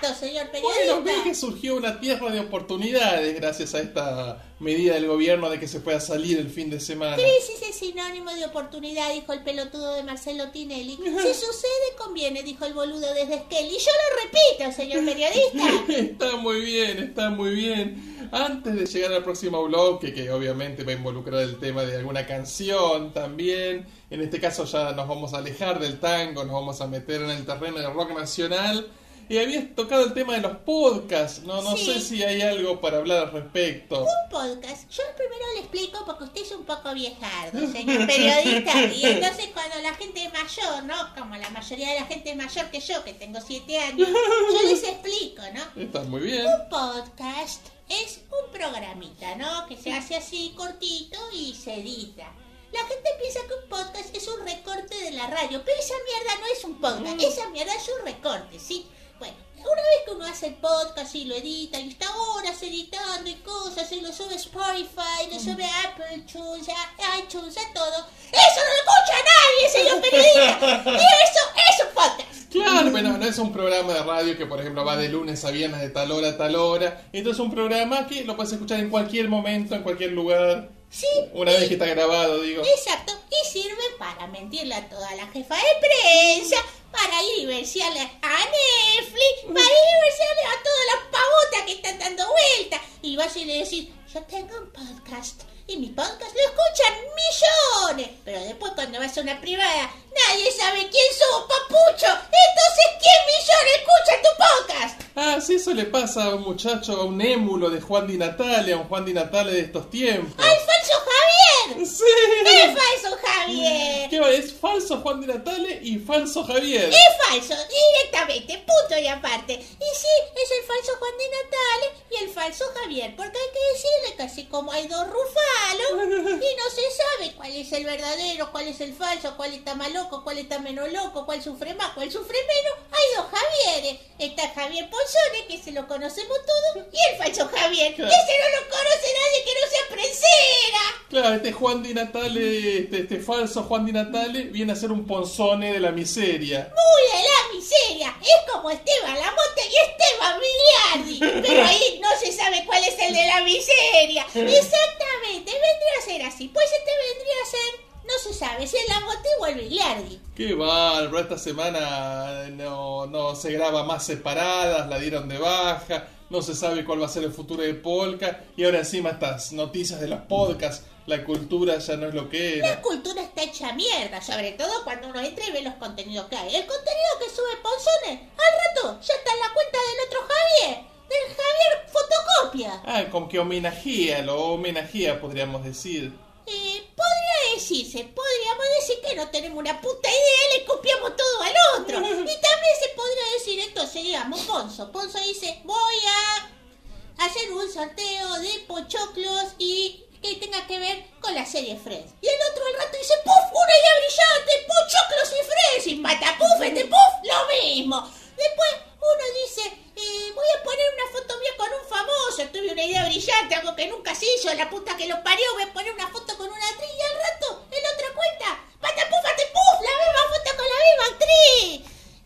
nato, 0.00 0.14
señor 0.14 0.50
periodista. 0.50 0.94
Bueno, 0.94 1.02
ve 1.02 1.22
que 1.24 1.34
surgió 1.34 1.76
una 1.76 2.00
tierra 2.00 2.30
de 2.30 2.40
oportunidades 2.40 3.34
gracias 3.34 3.74
a 3.74 3.80
esta 3.80 4.47
medida 4.60 4.94
del 4.94 5.06
gobierno 5.06 5.50
de 5.50 5.60
que 5.60 5.68
se 5.68 5.80
pueda 5.80 6.00
salir 6.00 6.38
el 6.38 6.50
fin 6.50 6.70
de 6.70 6.80
semana. 6.80 7.16
Crisis 7.16 7.62
es 7.68 7.76
sinónimo 7.76 8.32
de 8.34 8.44
oportunidad, 8.44 9.12
dijo 9.12 9.32
el 9.32 9.42
pelotudo 9.42 9.94
de 9.94 10.02
Marcelo 10.02 10.50
Tinelli. 10.50 10.98
Si 11.18 11.34
sucede, 11.34 11.96
conviene, 11.96 12.42
dijo 12.42 12.64
el 12.64 12.74
boludo 12.74 13.12
desde 13.14 13.40
Skelly. 13.40 13.76
Y 13.76 13.78
yo 13.78 13.90
lo 13.90 14.64
repito, 14.64 14.76
señor 14.76 15.04
periodista. 15.04 15.92
Está 16.28 16.36
muy 16.36 16.60
bien, 16.60 16.98
está 16.98 17.30
muy 17.30 17.54
bien. 17.54 18.28
Antes 18.32 18.74
de 18.74 18.86
llegar 18.86 19.12
al 19.12 19.24
próximo 19.24 19.64
bloque, 19.64 20.12
que 20.12 20.30
obviamente 20.30 20.84
va 20.84 20.92
a 20.92 20.94
involucrar 20.94 21.40
el 21.42 21.58
tema 21.58 21.82
de 21.84 21.96
alguna 21.96 22.26
canción 22.26 23.12
también, 23.12 23.86
en 24.10 24.20
este 24.20 24.40
caso 24.40 24.64
ya 24.64 24.92
nos 24.92 25.08
vamos 25.08 25.34
a 25.34 25.38
alejar 25.38 25.80
del 25.80 25.98
tango, 25.98 26.44
nos 26.44 26.52
vamos 26.52 26.80
a 26.80 26.86
meter 26.86 27.22
en 27.22 27.30
el 27.30 27.46
terreno 27.46 27.78
del 27.78 27.92
rock 27.92 28.12
nacional. 28.12 28.86
Y 29.28 29.36
habías 29.38 29.74
tocado 29.74 30.04
el 30.04 30.14
tema 30.14 30.34
de 30.34 30.40
los 30.40 30.56
podcasts, 30.58 31.40
no, 31.42 31.60
no 31.62 31.76
Sí. 31.76 31.84
sé 31.84 32.00
si 32.00 32.22
hay 32.22 32.40
algo 32.40 32.80
para 32.80 32.96
hablar 32.98 33.26
al 33.26 33.32
respecto. 33.32 34.00
Un 34.02 34.30
podcast. 34.30 34.88
Yo 34.90 35.02
primero 35.16 35.44
le 35.54 35.60
explico 35.60 36.02
porque 36.06 36.24
usted 36.24 36.42
es 36.42 36.52
un 36.52 36.64
poco 36.64 36.94
viejardo, 36.94 37.60
señor 37.72 38.06
periodista. 38.06 38.80
Y 38.86 39.04
entonces 39.04 39.48
cuando 39.52 39.76
la 39.82 39.94
gente 39.94 40.30
mayor, 40.30 40.84
¿no? 40.84 41.14
Como 41.14 41.36
la 41.36 41.50
mayoría 41.50 41.90
de 41.92 42.00
la 42.00 42.06
gente 42.06 42.34
mayor 42.34 42.70
que 42.70 42.80
yo, 42.80 43.04
que 43.04 43.12
tengo 43.12 43.38
siete 43.40 43.78
años, 43.78 44.08
yo 44.08 44.62
les 44.68 44.82
explico, 44.82 45.42
¿no? 45.54 45.82
Está 45.82 46.00
muy 46.04 46.22
bien. 46.22 46.46
Un 46.46 46.68
podcast 46.70 47.66
es 47.88 48.20
un 48.30 48.50
programita, 48.52 49.34
¿no? 49.36 49.66
Que 49.66 49.76
se 49.76 49.92
hace 49.92 50.16
así 50.16 50.52
cortito 50.56 51.18
y 51.34 51.54
se 51.54 51.74
edita. 51.74 52.32
La 52.72 52.80
gente 52.80 53.08
piensa 53.20 53.40
que 53.48 53.54
un 53.62 53.68
podcast 53.68 54.14
es 54.14 54.28
un 54.28 54.44
recorte 54.46 54.94
de 55.02 55.10
la 55.12 55.26
radio, 55.26 55.62
pero 55.64 55.78
esa 55.78 55.94
mierda 56.04 56.40
no 56.40 56.46
es 56.54 56.64
un 56.64 56.80
podcast, 56.80 57.22
esa 57.22 57.48
mierda 57.50 57.72
es 57.74 57.88
un 57.98 58.04
recorte, 58.06 58.58
¿sí? 58.58 58.86
Bueno, 59.18 59.36
una 59.56 59.82
vez 59.82 60.04
que 60.04 60.10
uno 60.12 60.24
hace 60.24 60.46
el 60.48 60.54
podcast 60.54 61.14
y 61.14 61.24
lo 61.24 61.34
edita 61.34 61.80
y 61.80 61.88
está 61.90 62.06
horas 62.16 62.62
editando 62.62 63.28
y 63.28 63.34
cosas 63.36 63.90
y 63.92 64.00
lo 64.00 64.12
sube 64.12 64.34
a 64.34 64.36
Spotify, 64.36 65.32
lo 65.32 65.40
sube 65.40 65.64
a 65.64 65.82
Apple 65.82 66.06
iTunes, 66.16 66.68
a 66.68 67.18
iTunes, 67.18 67.56
a 67.58 67.72
todo, 67.74 68.06
eso 68.30 68.60
no 68.60 68.72
lo 68.74 68.80
escucha 68.84 69.16
nadie, 69.24 69.68
señor 69.70 70.00
periodista. 70.10 70.82
Y 70.90 71.04
eso 71.04 71.40
es 71.56 71.86
un 71.86 71.94
podcast. 71.94 72.52
Claro, 72.52 72.90
pero 72.92 73.08
no 73.10 73.24
es 73.26 73.38
un 73.38 73.52
programa 73.52 73.92
de 73.92 74.02
radio 74.02 74.36
que, 74.38 74.46
por 74.46 74.60
ejemplo, 74.60 74.84
va 74.84 74.96
de 74.96 75.08
lunes 75.08 75.44
a 75.44 75.50
viernes 75.50 75.80
de 75.80 75.90
tal 75.90 76.12
hora 76.12 76.28
a 76.28 76.36
tal 76.36 76.56
hora. 76.56 77.02
Entonces 77.12 77.40
es 77.40 77.40
un 77.40 77.50
programa 77.50 78.06
que 78.06 78.24
lo 78.24 78.36
puedes 78.36 78.52
escuchar 78.52 78.80
en 78.80 78.90
cualquier 78.90 79.28
momento, 79.28 79.74
en 79.74 79.82
cualquier 79.82 80.12
lugar. 80.12 80.70
Sí. 80.90 81.06
Una 81.34 81.52
vez 81.52 81.68
que 81.68 81.74
está 81.74 81.86
grabado, 81.86 82.40
digo. 82.40 82.62
Exacto, 82.64 83.12
y 83.30 83.48
sirve 83.52 83.82
para 83.98 84.26
mentirle 84.28 84.74
a 84.74 84.88
toda 84.88 85.14
la 85.16 85.26
jefa 85.26 85.54
de 85.54 85.62
prensa, 85.80 86.56
para 86.90 87.22
ir 87.22 87.42
y 87.42 87.46
versearle 87.46 88.00
a 88.00 88.38
Netflix, 88.38 89.42
para 89.46 89.64
ir 89.64 89.88
y 89.94 90.04
versearle 90.04 90.42
a 90.44 90.62
todas 90.62 90.86
las 90.86 91.02
pavotas 91.10 91.62
que 91.66 91.72
están 91.72 91.98
dando 91.98 92.26
vueltas. 92.28 92.80
Y 93.02 93.16
vas 93.16 93.36
le 93.36 93.64
decís, 93.64 93.88
yo 94.12 94.22
tengo 94.22 94.56
un 94.58 94.70
podcast, 94.70 95.42
y 95.66 95.76
mi 95.76 95.88
podcast 95.88 96.34
lo 96.34 96.40
escuchan 96.40 96.94
millones. 97.14 98.10
Pero 98.24 98.40
después 98.40 98.72
cuando 98.74 98.98
vas 98.98 99.16
a 99.16 99.20
una 99.20 99.40
privada, 99.40 99.90
nadie 100.26 100.50
sabe 100.52 100.88
quién 100.90 101.06
sos, 101.18 101.44
papucho. 101.48 102.06
Entonces, 102.06 102.86
¿quién 103.00 103.20
millones 103.26 103.74
escucha 103.76 104.22
tu 104.22 104.30
podcast? 104.38 105.00
Ah, 105.16 105.40
sí, 105.40 105.54
eso 105.54 105.74
le 105.74 105.84
pasa 105.84 106.24
a 106.24 106.34
un 106.34 106.42
muchacho, 106.42 106.92
a 106.92 107.04
un 107.04 107.20
émulo 107.20 107.70
de 107.70 107.80
Juan 107.80 108.06
Di 108.06 108.16
Natale, 108.16 108.72
a 108.72 108.76
un 108.76 108.84
Juan 108.84 109.04
Di 109.04 109.12
Natale 109.12 109.52
de 109.52 109.60
estos 109.60 109.90
tiempos. 109.90 110.32
¡Al 110.38 110.56
falso 110.56 110.94
Javier! 111.08 111.86
Sí. 111.86 112.04
¡Es 112.46 112.78
falso 112.78 113.18
Javier! 113.26 114.10
¿Qué 114.10 114.20
va? 114.20 114.30
Es 114.30 114.52
falso 114.54 115.00
Juan 115.00 115.20
Di 115.20 115.26
Natale 115.26 115.80
y 115.82 115.98
falso 115.98 116.44
Javier. 116.44 116.88
Es 116.88 117.26
falso, 117.26 117.54
directamente, 117.68 118.58
punto 118.58 118.98
y 119.00 119.06
aparte. 119.08 119.54
Y 119.54 119.96
sí, 119.96 120.14
es 120.34 120.50
el 120.58 120.64
falso 120.66 120.92
Juan 120.98 121.12
de 121.18 121.24
Natale 121.24 121.98
y 122.10 122.24
el 122.24 122.30
falso 122.30 122.64
Javier, 122.74 123.14
porque 123.16 123.38
hay 123.38 123.52
que 123.52 123.72
decirle 123.72 124.16
que 124.16 124.22
así 124.22 124.44
como 124.46 124.72
hay 124.72 124.86
dos 124.86 125.06
rufalos 125.06 126.08
y 126.42 126.56
no 126.56 126.70
se 126.70 126.82
sabe 126.90 127.34
cuál 127.36 127.54
es 127.54 127.72
el 127.72 127.84
verdadero, 127.84 128.50
cuál 128.52 128.68
es 128.68 128.80
el 128.80 128.94
falso, 128.94 129.36
cuál 129.36 129.52
está 129.52 129.74
más 129.74 129.92
loco, 130.08 130.24
cuál 130.24 130.38
está 130.38 130.58
menos 130.58 130.90
loco, 130.90 131.26
cuál 131.26 131.42
sufre 131.42 131.74
más, 131.74 131.90
cuál 131.90 132.10
sufre 132.10 132.36
menos, 132.38 132.88
hay 132.90 133.16
dos 133.16 133.26
Javieres. 133.30 134.00
Está 134.18 134.48
Javier 134.48 134.88
Ponzone, 134.90 135.46
que 135.46 135.62
se 135.62 135.72
lo 135.72 135.86
conocemos 135.86 136.38
todos, 136.44 136.86
y 136.92 137.12
el 137.12 137.18
falso 137.18 137.48
Javier, 137.48 137.94
que 137.94 138.02
ese 138.02 138.08
no 138.08 138.60
lo 138.60 138.68
conoce 138.68 139.08
nadie 139.14 139.44
que 139.44 139.60
no 139.60 139.70
sea 139.70 139.88
prensera. 139.90 140.98
Claro, 141.08 141.36
este 141.36 141.52
Juan 141.52 141.82
Di 141.82 141.94
Natale, 141.94 142.78
este, 142.80 143.00
este 143.00 143.20
falso 143.20 143.62
Juan 143.62 143.86
Di 143.86 143.92
Natale, 143.92 144.44
viene 144.44 144.72
a 144.72 144.76
ser 144.76 144.92
un 144.92 145.06
ponzone 145.06 145.72
de 145.72 145.80
la 145.80 145.92
miseria. 145.92 146.72
Muy 146.74 147.20
de 147.20 147.28
la 147.28 147.54
miseria. 147.54 148.16
Es 148.20 148.52
como 148.52 148.70
Esteban 148.70 149.18
Lamote 149.18 149.62
y 149.70 149.76
Esteban 149.90 150.40
Miliardi. 150.40 151.42
Pero 151.46 151.64
ahí 151.64 151.98
no 152.02 152.08
se 152.20 152.32
sabe 152.32 152.64
cuál 152.66 152.82
es 152.82 152.98
el 152.98 153.14
de 153.14 153.26
la 153.26 153.40
miseria. 153.42 154.26
Exactamente, 154.34 155.52
vendría 155.52 155.94
a 155.98 156.04
ser 156.04 156.22
así. 156.22 156.48
Pues 156.48 156.66
este 156.66 156.90
vendría 157.08 157.34
a 157.42 157.50
ser, 157.50 157.87
no 158.08 158.18
se 158.22 158.32
sabe 158.32 158.66
si 158.66 158.76
el 158.76 158.88
Lamote 158.88 159.28
o 159.40 159.46
el 159.46 159.56
Miliardi. 159.56 160.20
Qué 160.34 160.54
bárbaro, 160.54 161.20
esta 161.20 161.38
semana 161.38 162.48
no, 162.50 163.06
no 163.06 163.34
se 163.36 163.52
graba 163.52 163.84
más 163.84 164.04
separadas, 164.04 164.88
la 164.88 164.98
dieron 164.98 165.28
de 165.28 165.38
baja, 165.38 166.08
no 166.30 166.42
se 166.42 166.54
sabe 166.54 166.84
cuál 166.84 167.02
va 167.02 167.06
a 167.06 167.10
ser 167.10 167.24
el 167.24 167.32
futuro 167.32 167.62
de 167.62 167.74
Polka, 167.74 168.40
y 168.56 168.64
ahora 168.64 168.78
encima 168.78 169.10
estas 169.10 169.52
noticias 169.52 170.00
de 170.00 170.08
los 170.08 170.20
podcasts, 170.22 170.84
la 171.06 171.24
cultura 171.24 171.78
ya 171.78 171.96
no 171.96 172.08
es 172.08 172.14
lo 172.14 172.28
que 172.28 172.56
La 172.56 172.72
era. 172.72 172.82
cultura 172.82 173.22
está 173.22 173.42
hecha 173.42 173.72
mierda, 173.72 174.20
sobre 174.20 174.52
todo 174.52 174.84
cuando 174.84 175.08
uno 175.08 175.20
entra 175.20 175.46
y 175.46 175.52
ve 175.52 175.62
los 175.62 175.74
contenidos 175.74 176.26
que 176.28 176.36
hay. 176.36 176.54
El 176.54 176.66
contenido 176.66 177.08
que 177.18 177.30
sube 177.30 177.56
Ponzone, 177.62 178.30
al 178.36 178.84
rato 178.92 179.00
ya 179.00 179.14
está 179.14 179.32
en 179.32 179.40
la 179.40 179.52
cuenta 179.54 179.78
del 179.78 180.06
otro 180.06 180.20
Javier, 180.28 180.84
del 181.08 181.36
Javier 181.36 181.88
Fotocopia. 181.90 182.82
Ah, 182.84 183.04
como 183.10 183.28
que 183.28 183.38
homenajea, 183.38 184.22
lo 184.22 184.38
homenajea 184.52 185.18
podríamos 185.20 185.64
decir. 185.64 186.12
Eh, 186.50 186.82
podría 186.96 187.54
decirse, 187.54 188.04
podríamos 188.04 188.64
decir 188.80 189.00
que 189.02 189.14
no 189.14 189.28
tenemos 189.28 189.58
una 189.58 189.80
puta 189.80 190.08
idea, 190.08 190.58
le 190.58 190.64
copiamos 190.64 191.14
todo 191.14 191.42
al 191.42 191.54
otro. 191.76 191.98
Y 191.98 192.02
también 192.02 192.74
se 192.80 192.88
podría 192.96 193.32
decir, 193.34 193.60
entonces, 193.60 194.02
digamos, 194.02 194.40
Ponzo. 194.40 194.90
Ponzo 194.90 195.18
dice, 195.20 195.60
voy 195.64 195.96
a 196.06 197.26
hacer 197.26 197.52
un 197.52 197.70
sorteo 197.70 198.34
de 198.40 198.64
pochoclos 198.66 199.52
y 199.58 200.04
que 200.22 200.36
tenga 200.36 200.66
que 200.66 200.78
ver 200.78 201.04
con 201.20 201.34
la 201.34 201.44
serie 201.44 201.76
Friends. 201.76 202.12
Y 202.20 202.28
el 202.28 202.40
otro 202.50 202.64
al 202.66 202.74
rato 202.74 202.96
dice, 202.98 203.14
¡puf! 203.24 203.34
¡Una 203.52 203.74
idea 203.76 203.94
brillante! 204.00 204.66
¡Pochoclos 204.66 205.28
y 205.28 205.44
Friends! 205.44 205.86
Y 205.86 205.94
patapuf, 205.96 206.62
este 206.62 206.84
puf, 206.86 207.14
lo 207.24 207.38
mismo. 207.52 208.10
Después 208.36 208.70
uno 208.98 209.24
dice, 209.44 209.62
eh, 209.96 210.32
voy 210.34 210.46
a 210.58 210.62
poner 210.62 210.86
una 210.94 211.10
foto 211.12 211.38
mía 211.38 211.50
con 211.56 211.68
un 211.72 211.86
famoso. 211.88 212.50
Tuve 212.52 212.72
una 212.72 212.84
idea 212.84 213.04
brillante, 213.04 213.54
algo 213.54 213.76
que 213.76 213.86
nunca 213.86 214.14
se 214.14 214.26
hizo. 214.26 214.52
La 214.54 214.68
puta 214.70 214.96
que 214.96 215.06
lo 215.06 215.22
parió, 215.22 215.44
voy 215.54 215.62
a 215.62 215.72
poner 215.72 215.92
una 215.92 216.08
foto 216.08 216.36
con 216.36 216.48
una 216.48 216.68
actriz. 216.68 216.90
Y 216.90 217.02
al 217.02 217.16
rato, 217.18 217.66
en 217.70 217.84
otra 217.94 218.08
cuenta, 218.14 218.46
patapuf, 218.80 219.22
patapuf, 219.22 219.76
la 219.86 219.94
misma 220.02 220.22
foto 220.34 220.50
con 220.56 220.66
la 220.66 220.80
misma 220.86 221.04
actriz. 221.14 221.72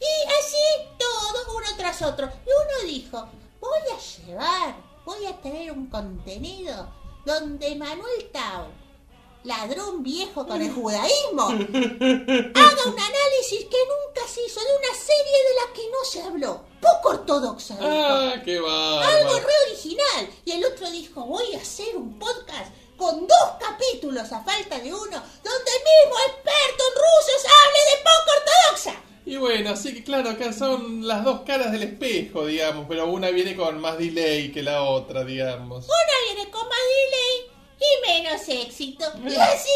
Y 0.00 0.12
así 0.40 0.64
todo, 0.98 1.56
uno 1.56 1.76
tras 1.76 2.02
otro. 2.02 2.26
Y 2.46 2.50
uno 2.50 2.86
dijo, 2.86 3.28
voy 3.60 3.80
a 3.92 3.98
llevar, 4.00 4.74
voy 5.04 5.26
a 5.26 5.40
tener 5.40 5.70
un 5.72 5.88
contenido 5.88 7.02
donde 7.40 7.74
Manuel 7.76 8.30
Tao, 8.32 8.68
ladrón 9.44 10.02
viejo 10.02 10.46
con 10.46 10.60
el 10.60 10.72
judaísmo, 10.72 11.42
haga 11.48 12.82
un 12.86 12.98
análisis 13.00 13.64
que 13.70 13.78
nunca 13.86 14.28
se 14.28 14.44
hizo 14.44 14.60
de 14.60 14.76
una 14.76 14.94
serie 14.94 15.38
de 15.48 15.54
la 15.66 15.72
que 15.72 15.82
no 15.90 16.04
se 16.04 16.22
habló. 16.22 16.64
Poco 16.80 17.10
ortodoxa. 17.10 17.76
Ah, 17.80 18.34
qué 18.44 18.56
Algo 18.56 18.66
bárbaro. 18.68 19.38
re 19.38 19.54
original. 19.70 20.28
Y 20.44 20.52
el 20.52 20.64
otro 20.64 20.90
dijo, 20.90 21.24
voy 21.24 21.54
a 21.54 21.58
hacer 21.58 21.96
un 21.96 22.18
podcast 22.18 22.72
con 22.96 23.26
dos 23.26 23.48
capítulos 23.60 24.30
a 24.32 24.42
falta 24.44 24.78
de 24.78 24.92
uno, 24.92 25.22
donde 25.44 25.70
el 25.70 25.82
mismo 25.82 26.16
experto 26.26 26.84
en 26.88 26.94
rusos 26.94 27.44
hable 27.46 27.80
de 27.90 28.02
poco 28.02 28.30
ortodoxa. 28.38 29.11
Y 29.24 29.36
bueno, 29.36 29.70
así 29.70 29.94
que 29.94 30.02
claro, 30.02 30.30
acá 30.30 30.52
son 30.52 31.06
las 31.06 31.22
dos 31.24 31.42
caras 31.42 31.70
del 31.70 31.84
espejo, 31.84 32.46
digamos, 32.46 32.86
pero 32.88 33.06
una 33.06 33.30
viene 33.30 33.54
con 33.54 33.80
más 33.80 33.96
delay 33.96 34.50
que 34.50 34.62
la 34.62 34.82
otra, 34.82 35.24
digamos. 35.24 35.84
Una 35.84 36.34
viene 36.34 36.50
con 36.50 36.68
más 36.68 36.78
delay 36.78 37.52
y 37.82 38.22
menos 38.22 38.48
éxito. 38.48 39.04
Y 39.22 39.34
así, 39.36 39.70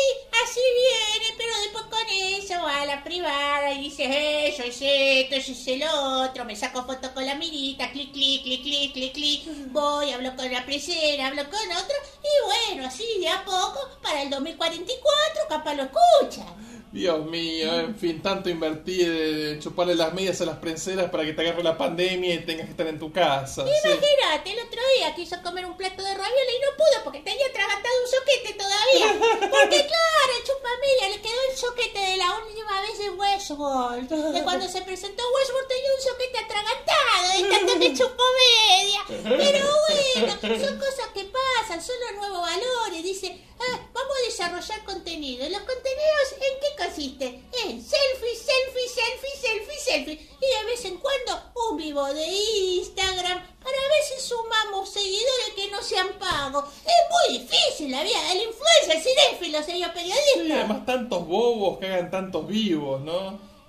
así 0.44 0.60
viene, 0.60 1.34
pero 1.36 1.50
después 1.62 1.84
con 1.84 2.06
eso 2.08 2.54
va 2.62 2.82
a 2.82 2.86
la 2.86 3.04
privada 3.04 3.72
y 3.72 3.82
dice, 3.82 4.04
eh, 4.04 4.54
yo 4.56 4.64
hice 4.64 5.20
esto, 5.20 5.36
yo 5.36 5.52
hice 5.52 5.76
lo 5.76 6.22
otro, 6.24 6.44
me 6.44 6.56
saco 6.56 6.84
foto 6.84 7.14
con 7.14 7.24
la 7.24 7.36
mirita, 7.36 7.90
clic, 7.92 8.12
clic, 8.12 8.42
clic, 8.42 8.62
clic, 8.62 8.92
clic, 8.92 9.12
clic, 9.12 9.70
voy, 9.70 10.10
hablo 10.10 10.34
con 10.34 10.50
la 10.50 10.64
presera, 10.64 11.28
hablo 11.28 11.44
con 11.44 11.72
otro, 11.72 11.96
y 12.22 12.72
bueno, 12.72 12.88
así 12.88 13.04
de 13.20 13.28
a 13.28 13.44
poco, 13.44 13.78
para 14.02 14.22
el 14.22 14.30
2044 14.30 15.42
capaz 15.48 15.74
lo 15.74 15.84
escuchan. 15.84 16.75
Dios 16.96 17.26
mío, 17.26 17.78
en 17.78 17.94
fin, 17.94 18.22
tanto 18.22 18.48
invertir, 18.48 19.06
eh, 19.06 19.58
chuparle 19.60 19.94
las 19.94 20.14
medias 20.14 20.40
a 20.40 20.46
las 20.46 20.56
prenseras 20.56 21.10
para 21.10 21.26
que 21.26 21.34
te 21.34 21.42
agarre 21.42 21.62
la 21.62 21.76
pandemia 21.76 22.36
y 22.36 22.38
tengas 22.38 22.64
que 22.64 22.70
estar 22.70 22.86
en 22.86 22.98
tu 22.98 23.12
casa. 23.12 23.64
Imagínate, 23.68 24.52
el 24.52 24.60
otro 24.60 24.80
día 24.96 25.14
quiso 25.14 25.36
comer 25.42 25.66
un 25.66 25.76
plato 25.76 26.02
de 26.02 26.08
raviola 26.08 26.52
y 26.56 26.60
no 26.64 26.72
pudo 26.74 27.04
porque 27.04 27.20
tenía 27.20 27.46
atragantado 27.48 27.94
un 28.02 28.08
soquete 28.08 28.54
todavía. 28.54 29.28
Porque 29.40 29.76
claro, 29.76 30.30
el 30.38 30.44
chupamedia 30.46 31.08
le 31.10 31.20
quedó 31.20 31.40
el 31.50 31.56
soquete 31.58 31.98
de 31.98 32.16
la 32.16 32.32
última 32.34 32.80
vez 32.80 32.98
de 32.98 33.10
Westworld. 33.10 34.32
De 34.32 34.42
cuando 34.42 34.66
se 34.66 34.80
presentó 34.80 35.22
Westworld 35.36 35.68
tenía 35.68 35.90
un 35.96 36.02
soquete 36.02 36.38
atragantado 36.38 37.28
de 37.36 37.44
tanto 37.50 37.78
que 37.78 37.92
chupó 37.92 38.24
media. 38.40 39.00
Pero 39.06 39.66
bueno, 39.86 40.32
son 40.64 40.78
cosas 40.78 41.08
que 41.12 41.28
pasan, 41.28 41.82
son 41.82 41.96
los 42.08 42.20
nuevos 42.22 42.40
valores. 42.40 43.02
Dice, 43.02 43.38
ah, 43.60 43.85
desarrollar 44.26 44.84
contenido. 44.84 45.48
¿Los 45.48 45.60
contenidos 45.60 46.32
en 46.34 46.60
qué 46.60 46.84
consisten? 46.84 47.48
En 47.64 47.82
selfie, 47.82 48.36
selfie, 48.36 48.88
selfie, 48.88 49.40
selfie, 49.40 49.78
selfie. 49.80 50.12
Y 50.40 50.58
de 50.58 50.64
vez 50.70 50.84
en 50.84 50.98
cuando 50.98 51.42
un 51.70 51.76
vivo 51.76 52.04
de 52.12 52.26
Instagram 52.26 53.38
para 53.62 53.76
ver 53.76 54.02
si 54.14 54.20
sumamos 54.28 54.88
seguidores 54.88 55.50
que 55.54 55.70
no 55.70 55.82
sean 55.82 56.08
pagos. 56.18 56.64
Es 56.84 57.30
muy 57.30 57.38
difícil 57.38 57.90
la 57.90 58.02
vida 58.02 58.22
del 58.28 58.42
influencer 58.42 59.02
cinéfilo, 59.02 59.62
señor 59.62 59.90
Sí, 59.94 60.00
periodista. 60.00 60.54
además 60.60 60.86
tantos 60.86 61.26
bobos 61.26 61.78
que 61.78 61.86
hagan 61.86 62.10
tantos 62.10 62.46
vivos, 62.46 63.00
¿no? 63.00 63.14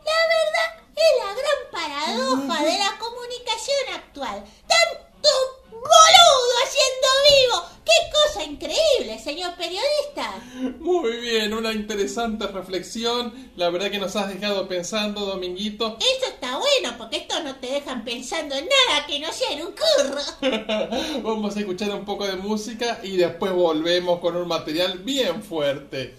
La 0.06 0.20
verdad 0.36 0.84
es 0.96 1.26
la 1.26 1.34
gran 1.34 1.72
paradoja 1.72 2.64
de 2.66 2.78
la 2.80 2.98
comunicación 2.98 3.78
actual. 3.96 4.44
Tanto 4.68 5.07
boludo 5.72 6.54
haciendo 6.64 7.08
vivo. 7.30 7.78
¡Qué 7.86 7.92
cosa 8.12 8.44
increíble, 8.44 9.20
señor 9.20 9.56
periodista! 9.56 10.42
Muy 10.80 11.18
bien, 11.18 11.54
una 11.54 11.72
interesante 11.72 12.48
reflexión. 12.48 13.52
La 13.56 13.70
verdad 13.70 13.90
que 13.90 14.00
nos 14.00 14.16
has 14.16 14.28
dejado 14.28 14.68
pensando, 14.68 15.26
Dominguito. 15.26 15.98
Eso 16.00 16.34
está 16.34 16.58
bueno 16.58 16.98
porque 16.98 17.18
estos 17.18 17.44
no 17.44 17.56
te 17.56 17.68
dejan 17.68 18.04
pensando 18.04 18.56
en 18.56 18.66
nada 18.66 19.06
que 19.08 19.20
no 19.20 19.32
sea 19.32 19.52
en 19.52 19.68
un 19.68 19.74
curro. 19.74 21.22
Vamos 21.24 21.56
a 21.56 21.60
escuchar 21.60 21.92
un 21.92 22.06
poco 22.06 22.28
de 22.28 22.36
música 22.36 23.00
y 23.04 23.18
después 23.18 23.54
volvemos 23.54 24.20
con 24.20 24.36
un 24.36 24.48
material 24.48 24.98
bien 25.00 25.42
fuerte. 25.42 26.16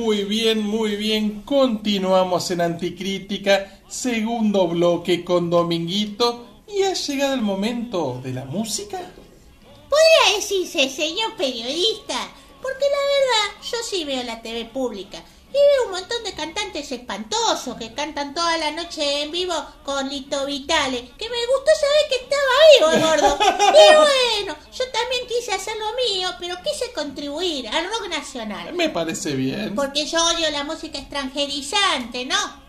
Muy 0.00 0.24
bien, 0.24 0.62
muy 0.62 0.96
bien. 0.96 1.42
Continuamos 1.42 2.50
en 2.50 2.62
Anticrítica, 2.62 3.82
segundo 3.86 4.66
bloque 4.66 5.22
con 5.22 5.50
Dominguito. 5.50 6.62
¿Y 6.66 6.84
ha 6.84 6.94
llegado 6.94 7.34
el 7.34 7.42
momento 7.42 8.18
de 8.24 8.32
la 8.32 8.46
música? 8.46 8.96
Podría 8.96 10.36
decirse, 10.36 10.88
señor 10.88 11.36
periodista, 11.36 12.16
porque 12.62 12.86
la 12.86 13.02
verdad 13.12 13.62
yo 13.70 13.76
sí 13.82 14.04
veo 14.06 14.22
la 14.22 14.40
TV 14.40 14.64
pública 14.64 15.22
y 15.50 15.58
veo 15.58 15.86
un 15.86 15.92
montón 15.92 16.22
de 16.24 16.32
cantantes 16.32 16.92
espantosos 16.92 17.76
que 17.76 17.92
cantan 17.92 18.34
toda 18.34 18.56
la 18.56 18.70
noche 18.70 19.22
en 19.22 19.30
vivo 19.30 19.54
con 19.84 20.08
Lito 20.08 20.46
Vitale, 20.46 21.10
que 21.18 21.28
me 21.28 21.46
gustó 21.46 21.70
saber 21.80 22.08
que 22.08 22.16
estaba 22.16 22.98
vivo 22.98 23.06
gordo. 23.06 23.38
Y 23.70 23.94
bueno, 23.94 24.56
yo 24.72 24.84
también 24.90 25.26
quise 25.28 25.52
hacer 25.52 25.74
lo 25.76 25.92
mío, 25.94 26.28
pero 26.38 26.56
quise 26.62 26.92
contribuir 26.92 27.68
al 27.68 27.86
rock 27.86 28.08
nacional. 28.08 28.72
Me 28.74 28.88
parece 28.90 29.32
bien. 29.34 29.74
Porque 29.74 30.06
yo 30.06 30.24
odio 30.24 30.50
la 30.50 30.64
música 30.64 30.98
extranjerizante, 30.98 32.26
¿no? 32.26 32.59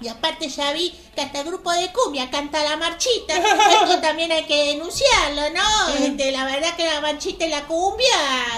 Y 0.00 0.08
aparte 0.08 0.48
ya 0.48 0.72
vi 0.72 0.94
que 1.14 1.22
hasta 1.22 1.40
el 1.40 1.46
grupo 1.46 1.72
de 1.72 1.90
cumbia 1.92 2.30
canta 2.30 2.62
la 2.62 2.76
marchita. 2.76 3.34
Esto 3.36 3.98
también 4.02 4.30
hay 4.32 4.44
que 4.44 4.66
denunciarlo, 4.74 5.50
¿no? 5.50 5.94
Este, 6.04 6.32
la 6.32 6.44
verdad 6.44 6.76
que 6.76 6.84
la 6.84 7.00
marchita 7.00 7.46
y 7.46 7.50
la 7.50 7.66
cumbia, 7.66 8.06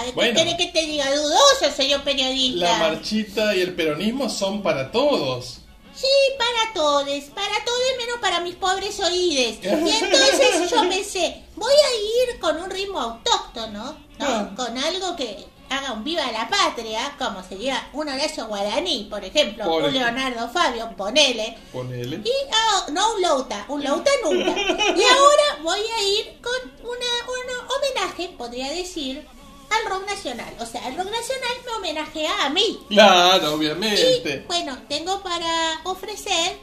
¿qué 0.05 0.11
Bueno. 0.11 0.37
querés 0.37 0.55
que 0.55 0.65
te 0.67 0.81
diga? 0.81 1.09
Dudoso, 1.15 1.71
señor 1.75 2.03
periodista. 2.03 2.65
La 2.65 2.77
marchita 2.77 3.55
y 3.55 3.61
el 3.61 3.73
peronismo 3.73 4.29
son 4.29 4.61
para 4.61 4.91
todos. 4.91 5.59
Sí, 5.95 6.07
para 6.37 6.73
todos, 6.73 7.03
para 7.35 7.65
todos 7.65 7.79
menos 7.97 8.19
para 8.21 8.39
mis 8.39 8.55
pobres 8.55 8.99
oídes. 8.99 9.57
Y 9.63 9.65
entonces 9.67 10.69
yo 10.69 10.87
pensé, 10.89 11.43
voy 11.55 11.73
a 11.73 12.31
ir 12.33 12.39
con 12.39 12.57
un 12.57 12.69
ritmo 12.69 12.99
autóctono, 12.99 13.97
¿no? 14.17 14.25
Ah. 14.25 14.49
Con 14.55 14.77
algo 14.77 15.15
que 15.15 15.45
haga 15.69 15.93
un 15.93 16.03
viva 16.03 16.31
la 16.31 16.47
patria, 16.49 17.13
como 17.17 17.43
sería 17.43 17.89
un 17.93 18.09
Horacio 18.09 18.47
Guaraní, 18.47 19.07
por 19.09 19.23
ejemplo, 19.23 19.65
Por 19.65 19.83
un 19.83 19.89
ejemplo. 19.89 20.11
Leonardo 20.11 20.49
Fabio, 20.49 20.89
ponele. 20.97 21.57
Ponele. 21.71 22.17
Y 22.23 22.31
ah, 22.51 22.85
no 22.91 23.13
un 23.15 23.21
Louta, 23.21 23.65
un 23.69 23.83
Louta 23.83 24.11
nunca. 24.23 24.51
Y 24.59 25.03
ahora 25.03 25.59
voy 25.63 25.79
a 25.79 26.03
ir 26.03 26.39
con 26.41 26.71
una, 26.81 26.89
un 27.27 27.71
homenaje, 27.75 28.29
podría 28.37 28.71
decir, 28.71 29.25
al 29.69 29.89
rock 29.91 30.07
nacional. 30.07 30.53
O 30.59 30.65
sea, 30.65 30.87
el 30.87 30.97
rock 30.97 31.11
nacional 31.11 31.51
me 31.65 31.71
homenajea 31.73 32.45
a 32.45 32.49
mí. 32.49 32.79
Claro, 32.89 33.51
Y 33.51 33.53
obviamente. 33.55 34.43
bueno, 34.47 34.77
tengo 34.87 35.21
para 35.21 35.81
ofrecer 35.83 36.57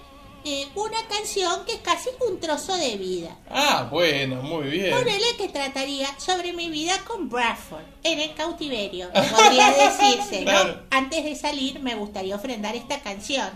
eh, 0.46 0.68
una 0.76 0.98
canción 1.08 1.64
que 1.66 1.72
es 1.72 1.80
casi 1.80 2.08
un 2.28 2.38
trozo 2.38 2.76
de 2.76 2.96
vida. 2.96 3.36
Ah, 3.50 3.88
bueno, 3.90 4.42
muy 4.42 4.68
bien. 4.68 4.96
Ponele 4.96 5.26
que 5.36 5.48
trataría 5.48 6.08
sobre 6.18 6.52
mi 6.52 6.68
vida 6.70 6.94
con 7.06 7.28
Bradford 7.28 7.82
en 8.04 8.20
el 8.20 8.32
cautiverio, 8.34 9.08
podría 9.12 9.72
decirse, 9.72 10.40
¿no? 10.44 10.50
Claro. 10.50 10.82
Antes 10.90 11.24
de 11.24 11.34
salir 11.34 11.80
me 11.80 11.96
gustaría 11.96 12.36
ofrendar 12.36 12.76
esta 12.76 13.00
canción 13.00 13.48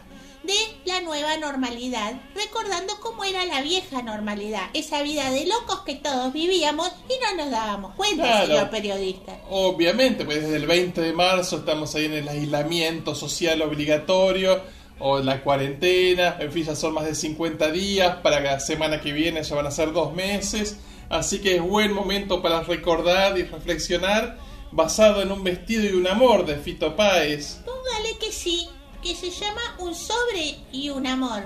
de 0.43 0.55
la 0.87 1.01
nueva 1.03 1.37
normalidad, 1.37 2.15
recordando 2.35 2.95
cómo 3.01 3.25
era 3.25 3.45
la 3.45 3.61
vieja 3.61 4.03
normalidad, 4.03 4.71
esa 4.73 5.03
vida 5.03 5.31
de 5.31 5.45
locos 5.47 5.81
que 5.81 5.97
todos 5.97 6.33
vivíamos 6.33 6.91
y 7.09 7.13
no 7.23 7.43
nos 7.45 7.51
dábamos 7.53 7.95
cuenta, 7.95 8.25
Claro. 8.25 8.47
señor 8.47 8.71
periodista. 8.71 9.39
Obviamente, 9.51 10.25
pues 10.25 10.41
desde 10.43 10.57
el 10.57 10.67
20 10.67 11.01
de 11.03 11.13
marzo 11.13 11.59
estamos 11.59 11.95
ahí 11.95 12.07
en 12.07 12.15
el 12.15 12.29
aislamiento 12.29 13.15
social 13.15 13.61
obligatorio 13.63 14.63
o 15.01 15.19
la 15.21 15.43
cuarentena, 15.43 16.37
en 16.39 16.53
fin, 16.53 16.65
ya 16.65 16.77
son 16.77 16.95
más 16.95 17.05
de 17.07 17.15
50 17.15 17.71
días, 17.73 18.17
para 18.23 18.41
la 18.41 18.61
semana 18.61 19.01
que 19.01 19.13
viene 19.13 19.43
ya 19.43 19.57
van 19.57 19.67
a 19.67 19.71
ser 19.71 19.93
dos 19.93 20.13
meses, 20.15 20.77
así 21.09 21.41
que 21.41 21.57
es 21.57 21.63
buen 21.63 21.93
momento 21.93 22.43
para 22.43 22.61
recordar 22.63 23.37
y 23.39 23.43
reflexionar 23.45 24.39
basado 24.73 25.23
en 25.23 25.33
un 25.33 25.43
vestido 25.43 25.85
y 25.85 25.95
un 25.95 26.07
amor 26.07 26.47
de 26.47 26.57
Fito 26.57 26.95
Páez. 26.97 27.59
Póngale 27.65 28.19
que 28.19 28.31
sí, 28.31 28.69
que 29.03 29.15
se 29.17 29.31
llama 29.31 29.61
Un 29.79 29.95
sobre 29.95 30.57
y 30.71 30.91
un 30.91 31.07
amor. 31.07 31.43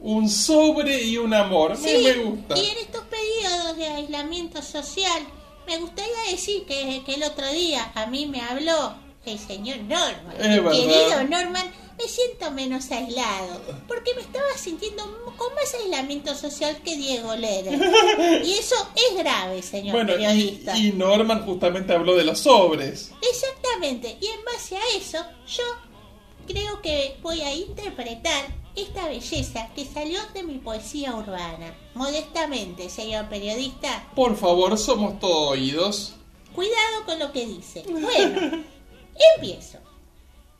Un 0.00 0.28
sobre 0.28 1.02
y 1.04 1.16
un 1.18 1.32
amor, 1.34 1.76
Sí, 1.76 2.02
me 2.04 2.14
gusta. 2.14 2.58
y 2.58 2.66
en 2.66 2.78
estos 2.78 3.02
periodos 3.04 3.76
de 3.76 3.86
aislamiento 3.86 4.60
social, 4.62 5.22
me 5.66 5.78
gustaría 5.78 6.30
decir 6.30 6.64
que, 6.66 7.02
que 7.04 7.14
el 7.14 7.22
otro 7.24 7.46
día 7.52 7.90
a 7.94 8.06
mí 8.06 8.26
me 8.26 8.40
habló 8.40 8.94
el 9.24 9.38
señor 9.38 9.78
Norman. 9.78 10.34
Es 10.38 10.48
Mi 10.48 10.54
verdad. 10.60 10.70
querido 10.72 11.24
Norman, 11.28 11.66
me 11.98 12.08
siento 12.08 12.50
menos 12.50 12.90
aislado, 12.90 13.60
porque 13.88 14.14
me 14.14 14.20
estaba 14.22 14.52
sintiendo 14.56 15.02
con 15.36 15.54
más 15.54 15.74
aislamiento 15.74 16.34
social 16.34 16.76
que 16.84 16.96
Diego 16.96 17.34
Leder. 17.36 17.74
Y 18.44 18.52
eso 18.52 18.74
es 18.94 19.16
grave, 19.16 19.62
señor 19.62 19.94
Bueno, 19.94 20.12
y, 20.12 20.16
periodista. 20.16 20.76
y 20.78 20.92
Norman 20.92 21.44
justamente 21.44 21.92
habló 21.94 22.14
de 22.14 22.24
los 22.24 22.38
sobres. 22.40 23.12
Exactamente, 23.30 24.16
y 24.20 24.26
en 24.26 24.44
base 24.44 24.76
a 24.76 24.96
eso, 24.96 25.18
yo 25.46 25.64
creo 26.46 26.80
que 26.82 27.16
voy 27.22 27.40
a 27.40 27.54
interpretar 27.54 28.46
esta 28.76 29.08
belleza 29.08 29.68
que 29.74 29.86
salió 29.86 30.20
de 30.34 30.42
mi 30.42 30.58
poesía 30.58 31.14
urbana. 31.14 31.74
Modestamente, 31.94 32.90
señor 32.90 33.28
periodista, 33.30 34.06
Por 34.14 34.36
favor, 34.36 34.76
somos 34.78 35.18
todo 35.18 35.48
oídos. 35.48 36.12
cuidado 36.54 37.04
con 37.06 37.18
lo 37.18 37.32
que 37.32 37.46
dice. 37.46 37.84
Bueno, 37.88 38.64
empiezo. 39.36 39.78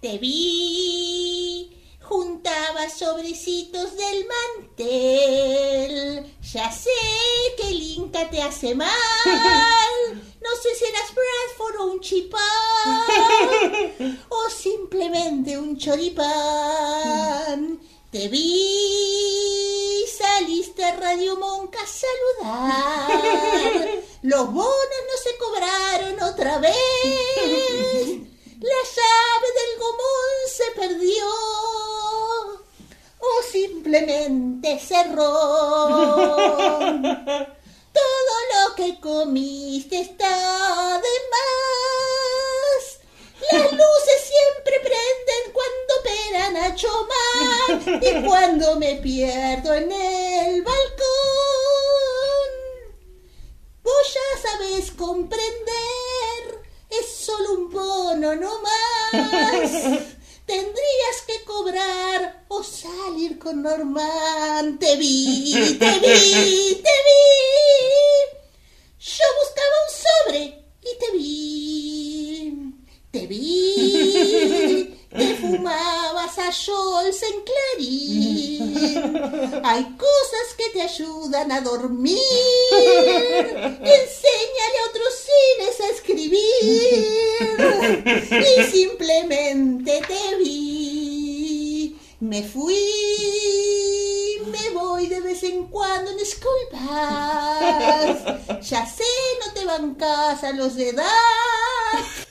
Te 0.06 0.18
vi, 0.18 1.68
juntaba 2.00 2.88
sobrecitos 2.88 3.96
del 3.96 4.24
mantel. 4.76 6.32
Ya 6.52 6.70
sé 6.70 6.90
que 7.56 7.70
el 7.70 7.82
Inca 7.82 8.30
te 8.30 8.40
hace 8.40 8.76
mal. 8.76 8.88
No 10.46 10.52
sé 10.62 10.76
si 10.76 10.84
eras 10.84 11.12
Bradford 11.12 11.80
o 11.80 11.86
un 11.90 11.98
chipán. 12.00 12.38
O 14.28 14.48
simplemente 14.48 15.58
un 15.58 15.76
choripán. 15.76 17.80
Te 18.12 18.28
vi, 18.28 20.04
saliste 20.16 20.84
a 20.84 20.94
Radio 20.94 21.36
Monca 21.36 21.80
a 21.82 21.86
saludar. 21.86 23.10
Los 24.22 24.52
bonos 24.52 24.68
no 24.68 25.16
se 25.20 25.36
cobraron 25.36 26.22
otra 26.22 26.58
vez. 26.58 27.35
La 28.66 28.82
llave 28.96 29.48
del 29.58 29.72
gomón 29.78 30.34
se 30.48 30.66
perdió. 30.74 31.26
O 33.18 33.42
simplemente 33.50 34.78
cerró. 34.80 35.32
Todo 37.92 38.34
lo 38.52 38.74
que 38.74 39.00
comiste 39.00 40.00
está 40.00 40.98
de 40.98 41.14
más. 41.34 42.82
Las 43.52 43.70
luces 43.72 44.20
siempre 44.32 44.80
prenden 44.80 45.44
cuando 45.52 45.90
operan 46.00 46.56
a 46.56 46.74
Chomar 46.74 48.02
y 48.02 48.10
cuando 48.26 48.76
me 48.76 48.96
pierdo 48.96 49.74
en 49.74 49.92
el 49.92 50.62
balcón. 50.62 51.06
comprender, 54.96 56.65
es 56.90 57.06
solo 57.24 57.52
un 57.54 57.70
bono 57.70 58.34
no 58.36 58.60
más. 58.60 59.70
Tendrías 60.46 61.22
que 61.26 61.44
cobrar 61.44 62.44
o 62.48 62.62
salir 62.62 63.38
con 63.38 63.62
Norman. 63.62 64.78
Te 64.78 64.96
vi, 64.96 65.52
te 65.52 65.98
vi, 65.98 66.82
te 66.82 66.96
vi. 67.06 67.26
Yo 68.98 69.24
buscaba 69.40 69.76
un 69.82 69.90
sobre 70.04 70.40
y 70.82 70.98
te 70.98 71.10
vi. 71.12 72.74
Te 73.10 73.26
vi. 73.26 74.92
Te 75.16 75.34
fumabas 75.36 76.38
a 76.38 76.52
Scholz 76.52 77.22
en 77.22 77.42
Clarín. 77.48 78.76
Hay 79.64 79.84
cosas 79.96 80.54
que 80.58 80.68
te 80.74 80.82
ayudan 80.82 81.52
a 81.52 81.62
dormir 81.62 82.18
a 84.76 84.90
otros 84.90 85.14
cines 85.14 85.80
a 85.80 85.88
Y 86.62 88.62
simplemente 88.70 90.02
te 90.06 90.36
vi. 90.38 91.98
Me 92.20 92.42
fui. 92.42 92.76
Me 94.46 94.70
voy 94.70 95.06
de 95.06 95.20
vez 95.20 95.42
en 95.42 95.66
cuando 95.66 96.10
en 96.10 96.18
Bus. 96.70 96.78
Ya 98.68 98.86
sé, 98.86 99.04
no 99.44 99.52
te 99.52 99.64
bancas 99.64 100.44
a 100.44 100.52
los 100.52 100.76
de 100.76 100.90
edad. 100.90 101.04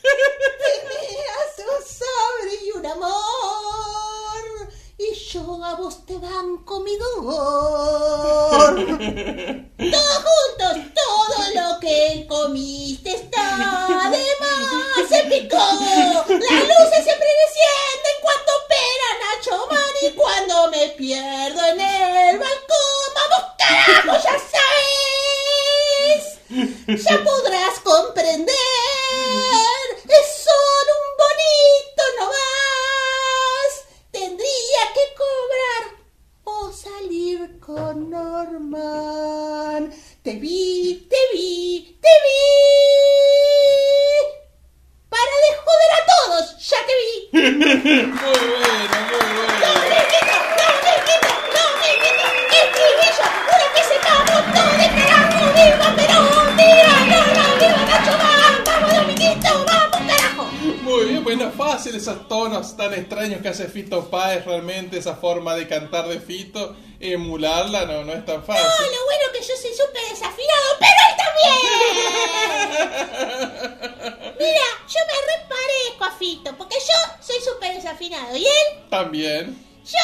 Tenías 0.01 1.59
un 1.59 1.83
sobre 1.85 2.55
y 2.65 2.71
un 2.77 2.85
amor. 2.85 3.13
Y 4.97 5.13
yo 5.13 5.61
a 5.63 5.75
vos 5.75 6.05
te 6.05 6.17
banco 6.17 6.79
mi 6.79 6.97
esos 62.11 62.27
tonos 62.27 62.77
tan 62.77 62.93
extraños 62.93 63.41
que 63.41 63.49
hace 63.49 63.67
Fito 63.67 64.09
Páez, 64.09 64.45
realmente 64.45 64.97
esa 64.97 65.15
forma 65.15 65.55
de 65.55 65.67
cantar 65.67 66.07
de 66.07 66.19
Fito, 66.19 66.75
emularla 66.99 67.85
no, 67.85 68.03
no 68.03 68.13
es 68.13 68.23
tan 68.25 68.37
No, 68.37 68.43
fácil. 68.43 68.85
lo 68.91 69.05
bueno 69.05 69.25
que 69.33 69.39
yo 69.41 69.53
soy 69.59 69.71
súper 69.71 70.01
desafinado, 70.09 70.67
pero 70.79 70.99
él 71.09 71.15
también. 71.25 71.55
Mira, 74.39 74.67
yo 74.87 74.99
me 75.07 75.17
reparezco 75.33 76.03
a 76.05 76.11
Fito, 76.17 76.55
porque 76.57 76.75
yo 76.79 77.23
soy 77.25 77.37
súper 77.41 77.73
desafinado. 77.75 78.35
¿Y 78.35 78.45
él? 78.45 78.89
También, 78.89 79.57
Yo, 79.85 79.99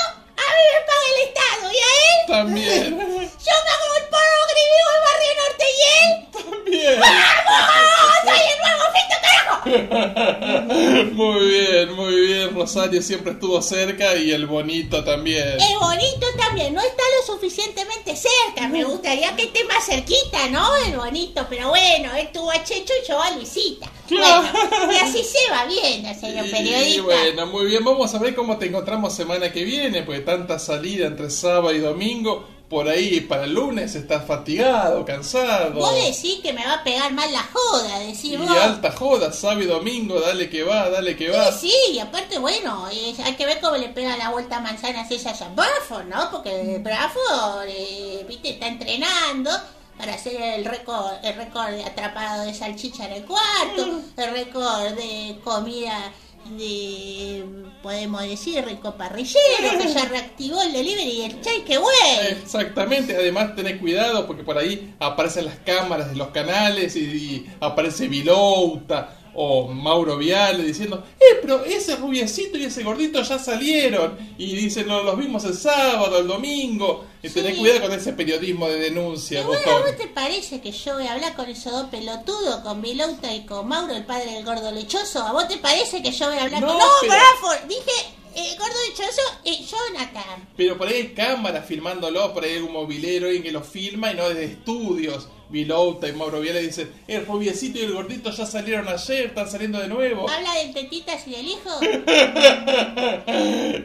a 0.51 0.55
mí 0.57 0.65
me 0.73 0.81
paga 0.87 1.05
el 1.11 1.19
Estado. 1.27 1.63
¿Y 1.71 1.77
a 1.77 1.79
él? 1.79 2.19
también, 2.27 2.89
Yo 3.45 3.53
me 3.65 3.71
hago 3.71 3.95
el 3.97 4.05
porro 4.11 4.39
que 4.47 4.53
vivo 4.71 4.89
en 4.95 5.01
Barrio 5.07 5.33
Norte. 5.41 5.65
¿Y 5.71 5.81
él? 5.97 6.09
también. 6.31 6.99
¡Vamos! 6.99 8.11
¡Soy 8.23 8.43
el 8.51 8.59
nuevo 8.61 8.85
Fito, 8.93 9.17
carajo! 9.21 9.53
Muy 11.13 11.39
bien, 11.49 11.93
muy 11.95 12.15
bien, 12.27 12.53
Rosario 12.55 13.01
siempre 13.01 13.33
estuvo 13.33 13.61
cerca 13.61 14.15
y 14.15 14.31
el 14.31 14.45
bonito 14.47 15.03
también. 15.03 15.47
El 15.59 15.77
bonito 15.79 16.25
también, 16.37 16.73
no 16.73 16.81
está 16.81 17.03
lo 17.19 17.33
suficientemente 17.33 18.15
cerca. 18.15 18.67
Me 18.69 18.83
gustaría 18.83 19.35
que 19.35 19.43
esté 19.43 19.63
más 19.65 19.85
cerquita, 19.85 20.47
¿no? 20.49 20.75
El 20.77 20.95
bonito, 20.97 21.45
pero 21.49 21.69
bueno, 21.69 22.13
él 22.15 22.29
tuvo 22.33 22.49
a 22.51 22.63
Checho 22.63 22.93
y 23.03 23.07
yo 23.07 23.21
a 23.21 23.31
Luisita. 23.31 23.89
Claro. 24.07 24.47
Bueno, 24.51 24.91
y 24.93 24.95
así 24.97 25.23
se 25.23 25.51
va 25.51 25.65
bien, 25.65 26.19
señor 26.19 26.45
Y 26.47 26.51
periodista. 26.51 27.03
bueno, 27.03 27.45
muy 27.47 27.65
bien, 27.65 27.83
vamos 27.83 28.13
a 28.13 28.19
ver 28.19 28.35
cómo 28.35 28.57
te 28.57 28.65
encontramos 28.67 29.13
semana 29.15 29.51
que 29.51 29.63
viene, 29.63 30.03
porque 30.03 30.21
tanta 30.41 30.57
salida 30.59 31.05
entre 31.05 31.29
sábado 31.29 31.71
y 31.71 31.79
domingo, 31.79 32.47
por 32.67 32.87
ahí 32.87 33.21
para 33.21 33.43
el 33.43 33.53
lunes 33.53 33.93
estás 33.95 34.25
fatigado, 34.25 35.05
cansado. 35.05 35.73
Vos 35.73 35.93
decís 35.93 36.39
que 36.41 36.51
me 36.53 36.65
va 36.65 36.75
a 36.75 36.83
pegar 36.83 37.11
mal 37.13 37.31
la 37.31 37.43
joda, 37.53 37.99
decís 37.99 38.23
Y 38.23 38.37
vos. 38.37 38.49
alta 38.49 38.91
joda, 38.91 39.31
sábado 39.33 39.61
y 39.61 39.65
domingo, 39.65 40.19
dale 40.19 40.49
que 40.49 40.63
va, 40.63 40.89
dale 40.89 41.15
que 41.15 41.29
va. 41.29 41.51
Sí, 41.51 41.69
sí, 41.69 41.93
y 41.93 41.99
aparte, 41.99 42.39
bueno, 42.39 42.85
hay 42.85 43.35
que 43.35 43.45
ver 43.45 43.59
cómo 43.61 43.75
le 43.77 43.89
pega 43.89 44.17
la 44.17 44.29
vuelta 44.29 44.57
a 44.57 44.61
manzanas 44.61 45.11
esas 45.11 45.41
a 45.41 45.49
Bradford, 45.49 46.05
¿no? 46.07 46.31
Porque 46.31 46.79
Bradford, 46.81 47.67
eh, 47.67 48.25
viste, 48.27 48.51
está 48.51 48.67
entrenando 48.67 49.51
para 49.97 50.13
hacer 50.15 50.41
el 50.41 50.65
récord, 50.65 51.13
el 51.23 51.35
récord 51.35 51.71
de 51.71 51.83
atrapado 51.83 52.45
de 52.45 52.53
salchicha 52.55 53.05
en 53.05 53.13
el 53.13 53.25
cuarto, 53.25 54.01
el 54.17 54.31
récord 54.31 54.93
de 54.93 55.37
comida 55.43 56.11
de, 56.49 57.43
podemos 57.81 58.21
decir, 58.23 58.63
rico 58.65 58.95
parrillero, 58.95 59.79
que 59.79 59.93
ya 59.93 60.05
reactivó 60.05 60.61
el 60.61 60.73
delivery 60.73 61.09
y 61.09 61.21
el 61.23 61.41
cheque, 61.41 61.77
güey. 61.77 62.27
Exactamente, 62.29 63.15
además 63.15 63.55
tenés 63.55 63.79
cuidado 63.79 64.27
porque 64.27 64.43
por 64.43 64.57
ahí 64.57 64.93
aparecen 64.99 65.45
las 65.45 65.57
cámaras 65.59 66.09
de 66.09 66.17
los 66.17 66.29
canales 66.29 66.95
y, 66.95 66.99
y 66.99 67.45
aparece 67.59 68.07
Vilouta 68.07 69.20
o 69.33 69.67
Mauro 69.67 70.17
Viale 70.17 70.63
diciendo, 70.63 71.03
eh, 71.19 71.39
pero 71.41 71.63
ese 71.63 71.95
rubiecito 71.95 72.57
y 72.57 72.65
ese 72.65 72.83
gordito 72.83 73.21
ya 73.21 73.39
salieron 73.39 74.17
y 74.37 74.55
dicen, 74.55 74.87
no, 74.87 75.03
los 75.03 75.17
vimos 75.17 75.43
el 75.45 75.53
sábado, 75.55 76.19
el 76.19 76.27
domingo, 76.27 77.05
y 77.23 77.29
tenés 77.29 77.57
cuidado 77.57 77.81
con 77.81 77.93
ese 77.93 78.13
periodismo 78.13 78.67
de 78.67 78.79
denuncia, 78.79 79.45
bueno. 79.45 79.71
¿a 79.71 79.79
vos 79.79 79.97
te 79.97 80.07
parece 80.07 80.61
que 80.61 80.71
yo 80.71 80.95
voy 80.95 81.07
a 81.07 81.13
hablar 81.13 81.35
con 81.35 81.49
esos 81.49 81.71
dos 81.71 81.85
pelotudos, 81.89 82.57
con 82.61 82.81
Vilouta 82.81 83.33
y 83.33 83.45
con 83.45 83.67
Mauro, 83.67 83.93
el 83.93 84.05
padre 84.05 84.33
del 84.33 84.45
gordo 84.45 84.71
lechoso? 84.71 85.21
¿A 85.21 85.31
vos 85.31 85.47
te 85.47 85.57
parece 85.57 86.01
que 86.01 86.11
yo 86.11 86.27
voy 86.27 86.37
a 86.37 86.43
hablar 86.43 86.61
No, 86.61 86.67
con... 86.67 86.77
No, 86.77 86.85
pero- 87.01 87.13
Bradford, 87.13 87.67
dije 87.67 87.91
eh, 88.33 88.55
gordo 88.57 88.73
lechoso 88.87 89.21
y 89.43 89.65
Jonathan. 89.65 90.49
Pero 90.55 90.77
por 90.77 90.87
ahí 90.87 90.93
hay 90.95 91.07
cámaras 91.13 91.65
filmándolo, 91.65 92.33
por 92.33 92.43
ahí 92.43 92.51
hay 92.51 92.57
algún 92.57 92.73
movilero 92.73 93.25
alguien 93.27 93.43
que 93.43 93.51
lo 93.51 93.61
filma 93.61 94.11
y 94.11 94.15
no 94.15 94.29
desde 94.29 94.45
estudios. 94.45 95.27
Vilouta 95.51 96.07
y 96.07 96.13
Mauro 96.13 96.39
Viale 96.39 96.61
dicen, 96.61 96.91
el 97.07 97.25
rubiecito 97.25 97.79
y 97.79 97.83
el 97.83 97.93
gordito 97.93 98.31
ya 98.31 98.45
salieron 98.45 98.87
ayer, 98.87 99.27
están 99.27 99.49
saliendo 99.49 99.79
de 99.79 99.87
nuevo. 99.87 100.29
¿Habla 100.29 100.53
del 100.55 100.73
tetitas 100.73 101.27
y 101.27 101.31
del 101.31 101.47
hijo? 101.47 101.69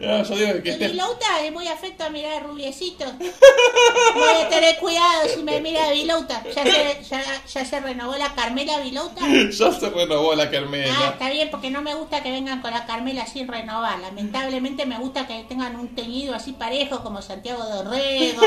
No, 0.00 0.22
yo 0.22 0.36
digo 0.36 0.52
que 0.62 0.68
El 0.70 0.74
estés 0.74 0.92
Vilouta 0.92 1.44
es 1.44 1.52
muy 1.52 1.66
afecto 1.68 2.04
a 2.04 2.10
mirar 2.10 2.34
a 2.34 2.40
rubiecito. 2.46 3.04
Voy 4.14 4.42
a 4.44 4.48
tener 4.48 4.76
cuidado 4.78 5.28
si 5.34 5.42
me 5.42 5.60
mira 5.60 5.90
Vilouta. 5.90 6.42
¿Ya 6.54 6.64
se, 6.64 7.02
ya, 7.08 7.24
ya 7.46 7.64
se 7.64 7.80
renovó 7.80 8.16
la 8.16 8.34
Carmela 8.34 8.78
Vilouta? 8.80 9.20
Ya 9.26 9.72
se 9.72 9.90
renovó 9.90 10.34
la 10.34 10.44
Ah, 10.44 10.50
Carmela. 10.50 11.08
está 11.12 11.30
bien, 11.30 11.50
porque 11.50 11.70
no 11.70 11.82
me 11.82 11.94
gusta 11.94 12.22
que 12.22 12.30
vengan 12.30 12.60
con 12.62 12.70
la 12.72 12.86
Carmela 12.86 13.26
sin 13.26 13.48
renovar. 13.48 13.98
Lamentablemente 13.98 14.86
me 14.86 14.98
gusta 14.98 15.26
que 15.26 15.44
tengan 15.48 15.76
un 15.76 15.94
teñido 15.94 16.34
así 16.34 16.52
parejo 16.52 17.02
como 17.02 17.20
Santiago 17.22 17.64
Dorrego, 17.64 18.40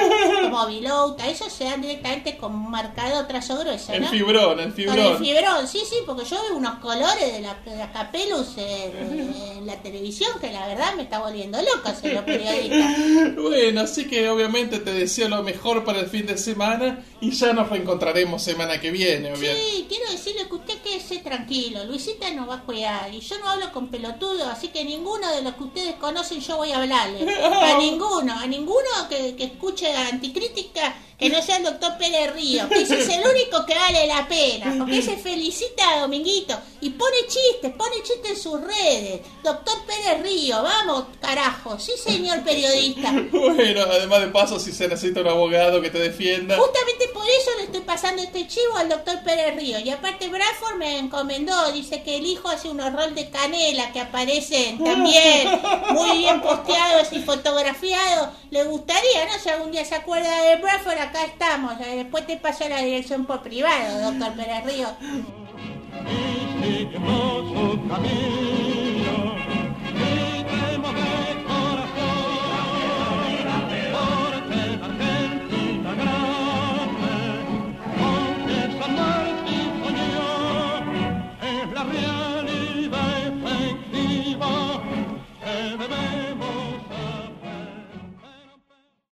como 0.44 0.66
Vilouta. 0.68 1.28
Esos 1.28 1.52
se 1.52 1.66
dan 1.66 1.82
directamente 1.82 2.38
con 2.38 2.54
un 2.56 2.72
marcador 3.10 3.28
trazo 3.28 3.58
grueso, 3.58 3.94
El 3.94 4.04
¿no? 4.04 4.10
fibrón, 4.10 4.52
el 4.52 4.56
Con 4.58 4.64
el 4.66 4.74
fibrón. 4.74 5.18
fibrón, 5.20 5.68
sí, 5.68 5.82
sí, 5.90 5.98
porque 6.06 6.26
yo 6.26 6.42
veo 6.44 6.58
unos 6.58 6.80
colores 6.80 7.34
de 7.34 7.42
la, 7.42 7.58
la 7.66 7.92
Capelus 7.92 8.58
en, 8.58 9.34
en 9.58 9.68
la 9.68 9.76
televisión 9.82 10.32
que 10.40 10.52
la 10.52 10.68
verdad 10.68 10.96
me 10.96 11.04
está 11.04 11.20
volviendo 11.20 11.60
loca. 11.62 11.96
Bueno, 13.36 13.82
así 13.82 14.08
que 14.08 14.30
obviamente 14.30 14.80
te 14.80 14.94
deseo 14.94 15.30
lo 15.30 15.44
mejor 15.44 15.84
para 15.84 16.00
el 16.00 16.08
fin 16.08 16.26
de 16.26 16.38
semana 16.38 17.04
y 17.22 17.32
ya 17.32 17.54
nos 17.54 17.70
reencontraremos 17.70 18.42
semana 18.42 18.80
que 18.80 18.92
viene, 18.92 19.32
obviamente. 19.34 19.64
Sí, 19.72 19.86
quiero 19.88 20.12
decirle 20.12 20.48
que 20.48 20.56
usted 20.56 20.78
quédese 20.82 21.18
tranquilo, 21.20 21.84
Luisita 21.86 22.30
nos 22.32 22.50
va 22.50 22.56
a 22.56 22.62
cuidar 22.64 23.14
y 23.14 23.20
yo 23.20 23.38
no 23.40 23.50
hablo 23.50 23.72
con 23.72 23.88
pelotudos, 23.90 24.48
así 24.48 24.70
que 24.70 24.84
ninguno 24.84 25.30
de 25.36 25.42
los 25.42 25.54
que 25.56 25.64
ustedes 25.64 25.96
conocen 25.96 26.40
yo 26.42 26.58
voy 26.58 26.72
a 26.72 26.78
hablarle. 26.78 27.20
A 27.70 27.78
ninguno, 27.78 28.34
a 28.38 28.46
ninguno 28.48 28.88
que, 29.10 29.36
que 29.36 29.44
escuche 29.46 29.92
anticrítica 29.96 30.96
que 31.20 31.30
no 31.30 31.42
sea 31.42 31.58
el 31.58 31.64
doctor 31.64 31.98
Pérez 31.98 32.34
Río, 32.34 32.70
que 32.70 32.82
ese 32.82 33.02
es 33.02 33.10
el 33.10 33.28
único 33.28 33.66
que 33.66 33.76
vale 33.76 34.08
la 34.08 34.26
pena, 34.28 34.76
porque 34.80 35.02
se 35.02 35.18
felicita 35.18 35.90
a 35.90 36.00
Dominguito 36.02 36.58
y 36.80 36.92
pone 36.92 37.18
chistes, 37.28 37.74
pone 37.78 37.98
chistes 38.04 38.32
en 38.32 38.38
sus 38.38 38.62
redes. 38.62 39.20
Doctor 39.44 39.74
Pérez 39.86 40.24
Río, 40.24 40.64
vamos, 40.64 41.06
carajo, 41.20 41.78
sí 41.78 41.92
señor 42.02 42.42
periodista. 42.44 43.14
Bueno, 43.60 43.82
además 43.82 44.22
de 44.22 44.28
paso, 44.28 44.60
si 44.60 44.72
se 44.72 44.88
necesita 44.88 45.22
un 45.22 45.28
abogado 45.28 45.82
que 45.82 45.90
te 45.90 46.00
defienda. 46.00 46.58
Justamente 46.58 47.08
por 47.14 47.28
eso 47.28 47.52
le 47.58 47.64
estoy 47.66 47.82
pasando 47.82 48.22
este 48.22 48.48
chivo 48.48 48.78
al 48.78 48.90
doctor 48.90 49.22
Pérez 49.24 49.56
Río. 49.56 49.80
Y 49.80 49.90
aparte 49.90 50.28
Bradford 50.28 50.78
me 50.78 51.00
encomendó, 51.00 51.72
dice 51.72 52.04
que 52.04 52.18
el 52.18 52.26
hijo 52.26 52.48
hace 52.48 52.70
unos 52.70 52.94
rol 52.94 53.16
de 53.16 53.30
canela 53.30 53.92
que 53.92 54.00
aparecen 54.00 54.82
también 54.84 55.60
muy 55.92 56.20
bien 56.20 56.42
posteados 56.42 57.12
y 57.12 57.22
fotografiados. 57.22 58.30
Le 58.52 58.64
gustaría, 58.64 59.26
¿no? 59.26 59.38
Si 59.42 59.50
algún 59.50 59.72
día 59.72 59.86
se 59.86 59.96
acuerda 59.96 60.42
de 60.44 60.56
Bradford, 60.58 60.98
acá 60.98 61.24
estamos. 61.26 61.74
Eh, 61.82 61.98
Después 61.98 62.26
te 62.26 62.38
paso 62.38 62.68
la 62.68 62.82
dirección 62.82 63.26
por 63.26 63.42
privado, 63.42 64.12
doctor 64.12 64.34
Pérez 64.34 64.66
Río. 64.66 64.88